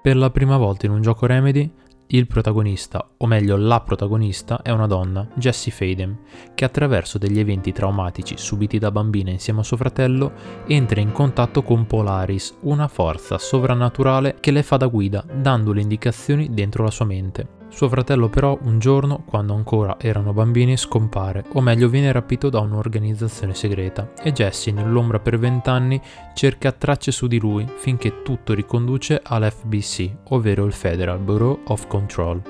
Per 0.00 0.16
la 0.16 0.30
prima 0.30 0.56
volta 0.56 0.86
in 0.86 0.92
un 0.92 1.02
gioco 1.02 1.26
Remedy, 1.26 1.68
il 2.08 2.26
protagonista, 2.26 3.10
o 3.18 3.26
meglio 3.26 3.56
la 3.56 3.80
protagonista, 3.80 4.62
è 4.62 4.70
una 4.70 4.86
donna, 4.86 5.28
Jessie 5.34 5.72
Faden, 5.72 6.18
che 6.54 6.64
attraverso 6.64 7.18
degli 7.18 7.38
eventi 7.38 7.72
traumatici 7.72 8.36
subiti 8.38 8.78
da 8.78 8.90
bambina 8.90 9.30
insieme 9.30 9.60
a 9.60 9.64
suo 9.64 9.76
fratello 9.76 10.32
entra 10.66 11.00
in 11.00 11.12
contatto 11.12 11.62
con 11.62 11.86
Polaris, 11.86 12.56
una 12.62 12.88
forza 12.88 13.36
sovrannaturale 13.36 14.36
che 14.40 14.50
le 14.50 14.62
fa 14.62 14.76
da 14.76 14.86
guida, 14.86 15.22
dando 15.30 15.72
le 15.72 15.82
indicazioni 15.82 16.54
dentro 16.54 16.84
la 16.84 16.90
sua 16.90 17.04
mente. 17.04 17.57
Suo 17.78 17.88
fratello 17.88 18.28
però 18.28 18.58
un 18.62 18.80
giorno, 18.80 19.22
quando 19.24 19.54
ancora 19.54 19.98
erano 20.00 20.32
bambini, 20.32 20.76
scompare, 20.76 21.44
o 21.52 21.60
meglio 21.60 21.88
viene 21.88 22.10
rapito 22.10 22.50
da 22.50 22.58
un'organizzazione 22.58 23.54
segreta, 23.54 24.14
e 24.20 24.32
Jesse 24.32 24.72
nell'ombra 24.72 25.20
per 25.20 25.38
vent'anni 25.38 26.00
cerca 26.34 26.72
tracce 26.72 27.12
su 27.12 27.28
di 27.28 27.38
lui 27.38 27.64
finché 27.76 28.24
tutto 28.24 28.52
riconduce 28.52 29.20
all'FBC, 29.22 30.10
ovvero 30.30 30.64
il 30.64 30.72
Federal 30.72 31.20
Bureau 31.20 31.60
of 31.66 31.86
Control. 31.86 32.42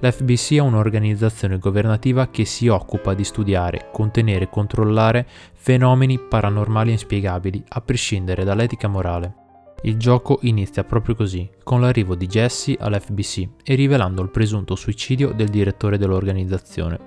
L'FBC 0.00 0.54
è 0.54 0.58
un'organizzazione 0.58 1.58
governativa 1.58 2.26
che 2.26 2.44
si 2.44 2.66
occupa 2.66 3.14
di 3.14 3.22
studiare, 3.22 3.90
contenere 3.92 4.46
e 4.46 4.50
controllare 4.50 5.28
fenomeni 5.52 6.18
paranormali 6.18 6.90
inspiegabili, 6.90 7.62
a 7.68 7.80
prescindere 7.82 8.42
dall'etica 8.42 8.88
morale. 8.88 9.45
Il 9.82 9.98
gioco 9.98 10.38
inizia 10.42 10.84
proprio 10.84 11.14
così, 11.14 11.48
con 11.62 11.80
l'arrivo 11.80 12.14
di 12.14 12.26
Jesse 12.26 12.76
all'FBC 12.78 13.48
e 13.62 13.74
rivelando 13.74 14.22
il 14.22 14.30
presunto 14.30 14.74
suicidio 14.74 15.32
del 15.32 15.48
direttore 15.48 15.98
dell'organizzazione. 15.98 16.98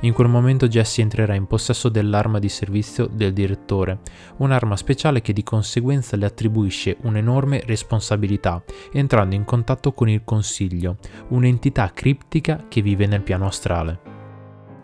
In 0.00 0.12
quel 0.12 0.28
momento 0.28 0.68
Jesse 0.68 1.02
entrerà 1.02 1.34
in 1.34 1.46
possesso 1.46 1.88
dell'arma 1.88 2.38
di 2.38 2.48
servizio 2.48 3.06
del 3.06 3.32
direttore, 3.32 4.00
un'arma 4.38 4.76
speciale 4.76 5.22
che 5.22 5.32
di 5.32 5.42
conseguenza 5.42 6.16
le 6.16 6.26
attribuisce 6.26 6.96
un'enorme 7.02 7.62
responsabilità, 7.64 8.62
entrando 8.92 9.34
in 9.34 9.44
contatto 9.44 9.92
con 9.92 10.08
il 10.08 10.22
Consiglio, 10.24 10.96
un'entità 11.28 11.90
criptica 11.94 12.64
che 12.68 12.82
vive 12.82 13.06
nel 13.06 13.22
piano 13.22 13.46
astrale. 13.46 14.15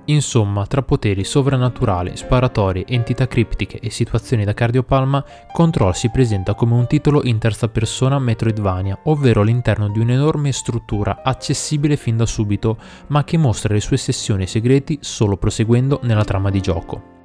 Insomma, 0.07 0.67
tra 0.67 0.83
poteri 0.83 1.23
sovrannaturali, 1.23 2.17
sparatori, 2.17 2.85
entità 2.89 3.29
criptiche 3.29 3.79
e 3.79 3.91
situazioni 3.91 4.45
da 4.45 4.53
cardiopalma, 4.53 5.25
Control 5.53 5.95
si 5.95 6.11
presenta 6.11 6.55
come 6.55 6.75
un 6.75 6.87
titolo 6.89 7.23
in 7.23 7.39
terza 7.39 7.69
persona 7.69 8.19
Metroidvania, 8.19 8.99
ovvero 9.05 9.43
all'interno 9.43 9.89
di 9.89 10.01
un'enorme 10.01 10.51
struttura 10.51 11.21
accessibile 11.23 11.97
fin 11.97 12.17
da 12.17 12.27
subito, 12.27 12.79
ma 13.09 13.23
che 13.23 13.37
mostra 13.37 13.75
le 13.75 13.81
sue 13.81 13.97
sessioni 13.97 14.47
segreti 14.47 14.99
solo 15.01 15.37
proseguendo 15.37 16.01
nella 16.03 16.25
trama 16.25 16.51
di 16.51 16.61
gioco. 16.61 17.22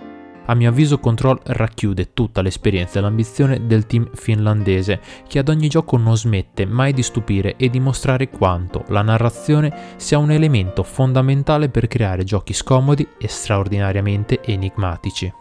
A 0.49 0.53
mio 0.53 0.69
avviso 0.69 0.99
Control 0.99 1.39
racchiude 1.43 2.13
tutta 2.13 2.41
l'esperienza 2.41 2.99
e 2.99 3.01
l'ambizione 3.01 3.67
del 3.67 3.85
team 3.85 4.09
finlandese, 4.13 5.01
che 5.27 5.39
ad 5.39 5.49
ogni 5.49 5.67
gioco 5.67 5.97
non 5.97 6.15
smette 6.15 6.65
mai 6.65 6.93
di 6.93 7.03
stupire 7.03 7.57
e 7.57 7.69
dimostrare 7.69 8.29
quanto 8.29 8.85
la 8.87 9.01
narrazione 9.01 9.95
sia 9.97 10.17
un 10.17 10.31
elemento 10.31 10.83
fondamentale 10.83 11.67
per 11.67 11.87
creare 11.87 12.23
giochi 12.23 12.53
scomodi 12.53 13.05
e 13.17 13.27
straordinariamente 13.27 14.41
enigmatici. 14.41 15.33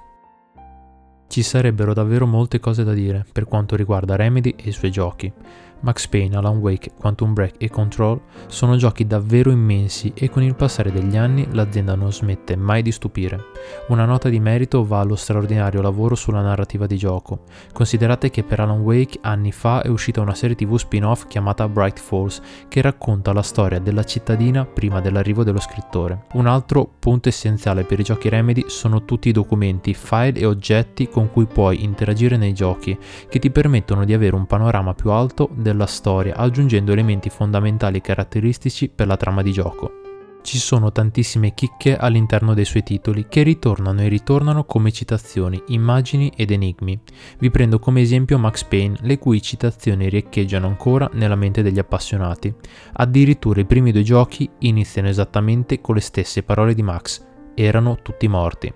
Ci 1.28 1.42
sarebbero 1.42 1.92
davvero 1.92 2.26
molte 2.26 2.58
cose 2.60 2.82
da 2.82 2.92
dire 2.92 3.24
per 3.32 3.46
quanto 3.46 3.76
riguarda 3.76 4.16
Remedy 4.16 4.54
e 4.56 4.68
i 4.68 4.72
suoi 4.72 4.90
giochi, 4.90 5.32
Max 5.80 6.06
Payne, 6.08 6.36
Alan 6.36 6.58
Wake, 6.58 6.92
Quantum 6.98 7.32
Break 7.32 7.54
e 7.58 7.68
Control 7.68 8.20
sono 8.46 8.76
giochi 8.76 9.06
davvero 9.06 9.50
immensi 9.50 10.12
e 10.14 10.30
con 10.30 10.42
il 10.42 10.54
passare 10.54 10.90
degli 10.90 11.16
anni 11.16 11.46
l'azienda 11.52 11.94
non 11.94 12.12
smette 12.12 12.56
mai 12.56 12.82
di 12.82 12.92
stupire. 12.92 13.44
Una 13.88 14.04
nota 14.04 14.28
di 14.28 14.40
merito 14.40 14.84
va 14.84 15.00
allo 15.00 15.16
straordinario 15.16 15.82
lavoro 15.82 16.14
sulla 16.14 16.40
narrativa 16.40 16.86
di 16.86 16.96
gioco. 16.96 17.44
Considerate 17.72 18.30
che 18.30 18.42
per 18.42 18.60
Alan 18.60 18.80
Wake 18.80 19.18
anni 19.22 19.52
fa 19.52 19.82
è 19.82 19.88
uscita 19.88 20.20
una 20.20 20.34
serie 20.34 20.56
tv 20.56 20.76
spin-off 20.76 21.26
chiamata 21.26 21.68
Bright 21.68 21.98
Falls 21.98 22.40
che 22.68 22.80
racconta 22.80 23.32
la 23.32 23.42
storia 23.42 23.78
della 23.78 24.04
cittadina 24.04 24.64
prima 24.64 25.00
dell'arrivo 25.00 25.44
dello 25.44 25.60
scrittore. 25.60 26.24
Un 26.32 26.46
altro 26.46 26.88
punto 26.98 27.28
essenziale 27.28 27.84
per 27.84 28.00
i 28.00 28.04
giochi 28.04 28.28
Remedy 28.28 28.64
sono 28.68 29.04
tutti 29.04 29.28
i 29.28 29.32
documenti, 29.32 29.94
file 29.94 30.38
e 30.40 30.46
oggetti 30.46 31.08
con 31.08 31.30
cui 31.30 31.46
puoi 31.46 31.84
interagire 31.84 32.36
nei 32.36 32.52
giochi, 32.52 32.96
che 33.28 33.38
ti 33.38 33.50
permettono 33.50 34.04
di 34.04 34.12
avere 34.12 34.34
un 34.36 34.46
panorama 34.46 34.94
più 34.94 35.10
alto 35.10 35.48
della 35.66 35.87
storia, 35.87 36.37
aggiungendo 36.37 36.92
elementi 36.92 37.29
fondamentali 37.29 38.00
caratteristici 38.00 38.88
per 38.88 39.07
la 39.07 39.16
trama 39.16 39.42
di 39.42 39.52
gioco. 39.52 39.90
Ci 40.42 40.59
sono 40.59 40.92
tantissime 40.92 41.55
chicche 41.55 41.96
all'interno 41.96 42.55
dei 42.55 42.64
suoi 42.64 42.85
titoli 42.85 43.26
che 43.29 43.42
ritornano 43.42 44.02
e 44.02 44.09
ritornano 44.09 44.62
come 44.62 44.92
citazioni, 44.92 45.61
immagini 45.68 46.33
ed 46.37 46.52
enigmi. 46.52 47.00
Vi 47.40 47.50
prendo 47.50 47.81
come 47.81 48.00
esempio 48.00 48.38
Max 48.38 48.62
Payne, 48.62 48.98
le 49.00 49.18
cui 49.18 49.42
citazioni 49.42 50.09
riecheggiano 50.09 50.68
ancora 50.68 51.11
nella 51.14 51.35
mente 51.35 51.62
degli 51.62 51.81
appassionati. 51.81 52.55
Addirittura 52.92 53.61
i 53.61 53.66
primi 53.66 53.90
due 53.90 54.05
giochi 54.05 54.48
iniziano 54.61 55.09
esattamente 55.09 55.81
con 55.81 55.96
le 55.96 56.00
stesse 56.00 56.44
parole 56.44 56.74
di 56.74 56.83
Max. 56.83 57.24
Erano 57.57 57.98
tutti 58.00 58.29
morti. 58.29 58.72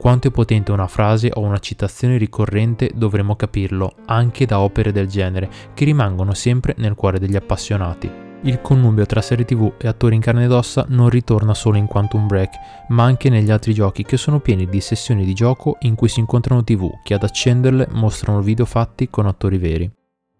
Quanto 0.00 0.28
è 0.28 0.30
potente 0.30 0.72
una 0.72 0.86
frase 0.86 1.30
o 1.30 1.40
una 1.40 1.58
citazione 1.58 2.16
ricorrente 2.16 2.90
dovremmo 2.94 3.36
capirlo 3.36 3.96
anche 4.06 4.46
da 4.46 4.60
opere 4.60 4.92
del 4.92 5.06
genere, 5.06 5.50
che 5.74 5.84
rimangono 5.84 6.32
sempre 6.32 6.74
nel 6.78 6.94
cuore 6.94 7.18
degli 7.18 7.36
appassionati. 7.36 8.10
Il 8.44 8.62
connubio 8.62 9.04
tra 9.04 9.20
serie 9.20 9.44
tv 9.44 9.74
e 9.76 9.86
attori 9.86 10.14
in 10.14 10.22
carne 10.22 10.44
ed 10.44 10.52
ossa 10.52 10.86
non 10.88 11.10
ritorna 11.10 11.52
solo 11.52 11.76
in 11.76 11.84
Quantum 11.84 12.26
Break, 12.26 12.54
ma 12.88 13.04
anche 13.04 13.28
negli 13.28 13.50
altri 13.50 13.74
giochi 13.74 14.02
che 14.02 14.16
sono 14.16 14.40
pieni 14.40 14.66
di 14.66 14.80
sessioni 14.80 15.26
di 15.26 15.34
gioco 15.34 15.76
in 15.80 15.94
cui 15.96 16.08
si 16.08 16.20
incontrano 16.20 16.64
tv 16.64 16.90
che 17.02 17.12
ad 17.12 17.22
accenderle 17.22 17.88
mostrano 17.90 18.40
video 18.40 18.64
fatti 18.64 19.10
con 19.10 19.26
attori 19.26 19.58
veri. 19.58 19.90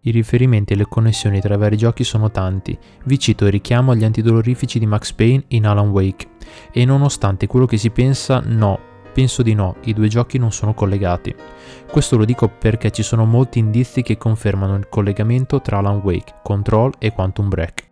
I 0.05 0.11
riferimenti 0.11 0.73
e 0.73 0.77
le 0.77 0.87
connessioni 0.89 1.39
tra 1.43 1.53
i 1.53 1.59
vari 1.59 1.77
giochi 1.77 2.03
sono 2.03 2.31
tanti, 2.31 2.79
vi 3.05 3.19
cito 3.19 3.45
il 3.45 3.53
richiamo 3.53 3.91
agli 3.91 4.05
antidolorifici 4.05 4.79
di 4.79 4.87
Max 4.87 5.13
Payne 5.13 5.45
in 5.49 5.67
Alan 5.67 5.91
Wake, 5.91 6.29
e 6.73 6.87
nonostante 6.87 7.47
quello 7.47 7.67
che 7.67 7.77
si 7.77 7.91
pensa, 7.91 8.43
no, 8.43 8.89
penso 9.13 9.43
di 9.43 9.55
no, 9.55 9.77
i 9.85 9.93
due 9.93 10.09
giochi 10.09 10.39
non 10.39 10.53
sono 10.53 10.75
collegati. 10.75 11.35
Questo 11.91 12.17
lo 12.17 12.25
dico 12.25 12.49
perché 12.49 12.91
ci 12.91 13.03
sono 13.03 13.25
molti 13.25 13.59
indizi 13.59 14.03
che 14.03 14.17
confermano 14.17 14.77
il 14.77 14.89
collegamento 14.89 15.61
tra 15.61 15.79
Alan 15.79 16.01
Wake, 16.03 16.35
Control 16.43 16.93
e 16.99 17.13
Quantum 17.13 17.49
Break. 17.49 17.90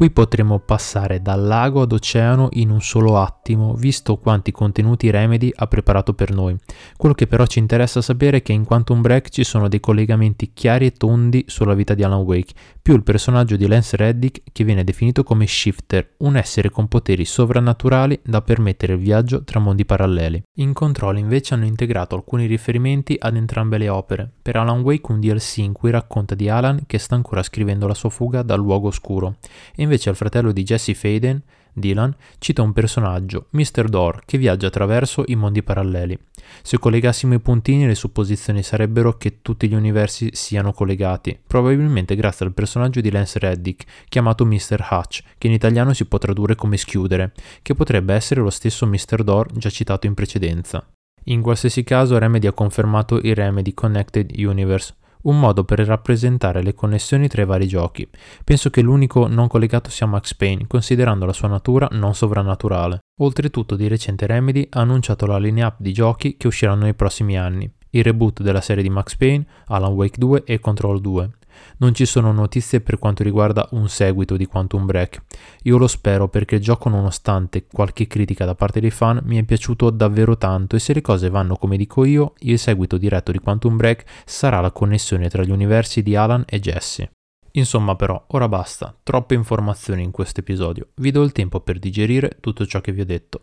Qui 0.00 0.10
potremmo 0.10 0.60
passare 0.60 1.20
dal 1.20 1.44
lago 1.44 1.82
ad 1.82 1.92
oceano 1.92 2.48
in 2.52 2.70
un 2.70 2.80
solo 2.80 3.18
attimo, 3.18 3.74
visto 3.74 4.16
quanti 4.16 4.50
contenuti 4.50 5.10
Remedy 5.10 5.52
ha 5.54 5.66
preparato 5.66 6.14
per 6.14 6.32
noi. 6.32 6.56
Quello 6.96 7.14
che 7.14 7.26
però 7.26 7.44
ci 7.44 7.58
interessa 7.58 8.00
sapere 8.00 8.38
è 8.38 8.42
che 8.42 8.54
in 8.54 8.64
Quantum 8.64 9.02
Break 9.02 9.28
ci 9.28 9.44
sono 9.44 9.68
dei 9.68 9.78
collegamenti 9.78 10.52
chiari 10.54 10.86
e 10.86 10.92
tondi 10.92 11.44
sulla 11.48 11.74
vita 11.74 11.92
di 11.92 12.02
Alan 12.02 12.22
Wake, 12.22 12.54
più 12.80 12.94
il 12.94 13.02
personaggio 13.02 13.56
di 13.56 13.66
Lance 13.66 13.94
Reddick 13.98 14.40
che 14.50 14.64
viene 14.64 14.84
definito 14.84 15.22
come 15.22 15.46
Shifter, 15.46 16.14
un 16.20 16.36
essere 16.36 16.70
con 16.70 16.88
poteri 16.88 17.26
sovrannaturali 17.26 18.20
da 18.24 18.40
permettere 18.40 18.94
il 18.94 19.00
viaggio 19.00 19.44
tra 19.44 19.60
mondi 19.60 19.84
paralleli. 19.84 20.42
In 20.60 20.72
Control 20.72 21.18
invece 21.18 21.52
hanno 21.52 21.66
integrato 21.66 22.14
alcuni 22.14 22.46
riferimenti 22.46 23.16
ad 23.18 23.36
entrambe 23.36 23.76
le 23.76 23.90
opere. 23.90 24.32
Per 24.40 24.56
Alan 24.56 24.80
Wake 24.80 25.12
un 25.12 25.20
DLC 25.20 25.58
in 25.58 25.74
cui 25.74 25.90
racconta 25.90 26.34
di 26.34 26.48
Alan 26.48 26.84
che 26.86 26.96
sta 26.96 27.16
ancora 27.16 27.42
scrivendo 27.42 27.86
la 27.86 27.92
sua 27.92 28.08
fuga 28.08 28.40
dal 28.40 28.60
luogo 28.60 28.88
oscuro, 28.88 29.36
e 29.76 29.88
invece 29.90 30.08
al 30.08 30.14
fratello 30.14 30.52
di 30.52 30.62
Jesse 30.62 30.94
Faden, 30.94 31.42
Dylan, 31.72 32.14
cita 32.38 32.62
un 32.62 32.72
personaggio, 32.72 33.46
Mr. 33.50 33.88
Door, 33.88 34.22
che 34.24 34.38
viaggia 34.38 34.68
attraverso 34.68 35.24
i 35.26 35.34
mondi 35.34 35.64
paralleli. 35.64 36.16
Se 36.62 36.78
collegassimo 36.78 37.34
i 37.34 37.40
puntini 37.40 37.86
le 37.86 37.96
supposizioni 37.96 38.62
sarebbero 38.62 39.16
che 39.16 39.42
tutti 39.42 39.68
gli 39.68 39.74
universi 39.74 40.30
siano 40.32 40.72
collegati, 40.72 41.36
probabilmente 41.44 42.14
grazie 42.14 42.46
al 42.46 42.54
personaggio 42.54 43.00
di 43.00 43.10
Lance 43.10 43.40
Reddick, 43.40 44.06
chiamato 44.08 44.46
Mr. 44.46 44.86
Hutch, 44.90 45.22
che 45.38 45.48
in 45.48 45.54
italiano 45.54 45.92
si 45.92 46.04
può 46.06 46.18
tradurre 46.18 46.54
come 46.54 46.76
schiudere, 46.76 47.32
che 47.62 47.74
potrebbe 47.74 48.14
essere 48.14 48.40
lo 48.40 48.50
stesso 48.50 48.86
Mr. 48.86 49.24
Door 49.24 49.52
già 49.54 49.70
citato 49.70 50.06
in 50.06 50.14
precedenza. 50.14 50.86
In 51.24 51.42
qualsiasi 51.42 51.84
caso 51.84 52.16
Remedy 52.16 52.46
ha 52.46 52.52
confermato 52.52 53.18
il 53.18 53.34
Remedy 53.34 53.74
Connected 53.74 54.32
Universe, 54.36 54.94
un 55.22 55.38
modo 55.38 55.64
per 55.64 55.80
rappresentare 55.80 56.62
le 56.62 56.74
connessioni 56.74 57.28
tra 57.28 57.42
i 57.42 57.46
vari 57.46 57.66
giochi. 57.66 58.08
Penso 58.44 58.70
che 58.70 58.82
l'unico 58.82 59.26
non 59.26 59.48
collegato 59.48 59.90
sia 59.90 60.06
Max 60.06 60.34
Payne, 60.34 60.66
considerando 60.66 61.26
la 61.26 61.32
sua 61.32 61.48
natura 61.48 61.88
non 61.92 62.14
sovrannaturale. 62.14 63.00
Oltretutto, 63.20 63.76
di 63.76 63.88
recente 63.88 64.26
Remedy 64.26 64.66
ha 64.70 64.80
annunciato 64.80 65.26
la 65.26 65.38
lineup 65.38 65.76
di 65.78 65.92
giochi 65.92 66.36
che 66.36 66.46
usciranno 66.46 66.84
nei 66.84 66.94
prossimi 66.94 67.38
anni. 67.38 67.70
Il 67.90 68.04
reboot 68.04 68.42
della 68.42 68.60
serie 68.60 68.82
di 68.82 68.90
Max 68.90 69.16
Payne, 69.16 69.44
Alan 69.66 69.92
Wake 69.92 70.18
2 70.18 70.44
e 70.44 70.60
Control 70.60 71.00
2. 71.00 71.30
Non 71.78 71.94
ci 71.94 72.06
sono 72.06 72.32
notizie 72.32 72.80
per 72.80 72.98
quanto 72.98 73.22
riguarda 73.22 73.68
un 73.72 73.88
seguito 73.88 74.36
di 74.36 74.46
Quantum 74.46 74.86
Break. 74.86 75.22
Io 75.62 75.78
lo 75.78 75.86
spero 75.86 76.28
perché 76.28 76.56
il 76.56 76.60
gioco, 76.60 76.88
nonostante 76.88 77.66
qualche 77.66 78.06
critica 78.06 78.44
da 78.44 78.54
parte 78.54 78.80
dei 78.80 78.90
fan, 78.90 79.20
mi 79.24 79.38
è 79.38 79.44
piaciuto 79.44 79.90
davvero 79.90 80.36
tanto 80.36 80.76
e 80.76 80.78
se 80.78 80.92
le 80.92 81.00
cose 81.00 81.30
vanno 81.30 81.56
come 81.56 81.76
dico 81.76 82.04
io, 82.04 82.34
il 82.40 82.58
seguito 82.58 82.98
diretto 82.98 83.32
di 83.32 83.38
Quantum 83.38 83.76
Break 83.76 84.04
sarà 84.24 84.60
la 84.60 84.72
connessione 84.72 85.28
tra 85.28 85.42
gli 85.42 85.50
universi 85.50 86.02
di 86.02 86.16
Alan 86.16 86.44
e 86.46 86.60
Jesse. 86.60 87.10
Insomma 87.52 87.96
però, 87.96 88.22
ora 88.28 88.46
basta, 88.46 88.94
troppe 89.02 89.34
informazioni 89.34 90.04
in 90.04 90.12
questo 90.12 90.40
episodio, 90.40 90.90
vi 90.96 91.10
do 91.10 91.22
il 91.22 91.32
tempo 91.32 91.60
per 91.60 91.80
digerire 91.80 92.36
tutto 92.40 92.64
ciò 92.64 92.80
che 92.80 92.92
vi 92.92 93.00
ho 93.00 93.06
detto. 93.06 93.40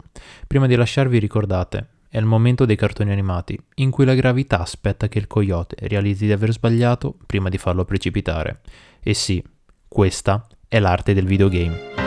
Prima 0.48 0.66
di 0.66 0.76
lasciarvi 0.76 1.20
ricordate, 1.20 1.97
è 2.18 2.20
il 2.20 2.26
momento 2.26 2.66
dei 2.66 2.76
cartoni 2.76 3.12
animati, 3.12 3.60
in 3.76 3.92
cui 3.92 4.04
la 4.04 4.16
gravità 4.16 4.60
aspetta 4.60 5.08
che 5.08 5.20
il 5.20 5.28
coyote 5.28 5.76
realizzi 5.88 6.26
di 6.26 6.32
aver 6.32 6.52
sbagliato 6.52 7.16
prima 7.28 7.48
di 7.48 7.60
farlo 7.60 7.86
precipitare. 7.86 8.62
E 9.02 9.14
sì, 9.14 9.44
questa 9.88 10.48
è 10.68 10.80
l'arte 10.80 11.14
del 11.14 11.28
videogame. 11.28 12.07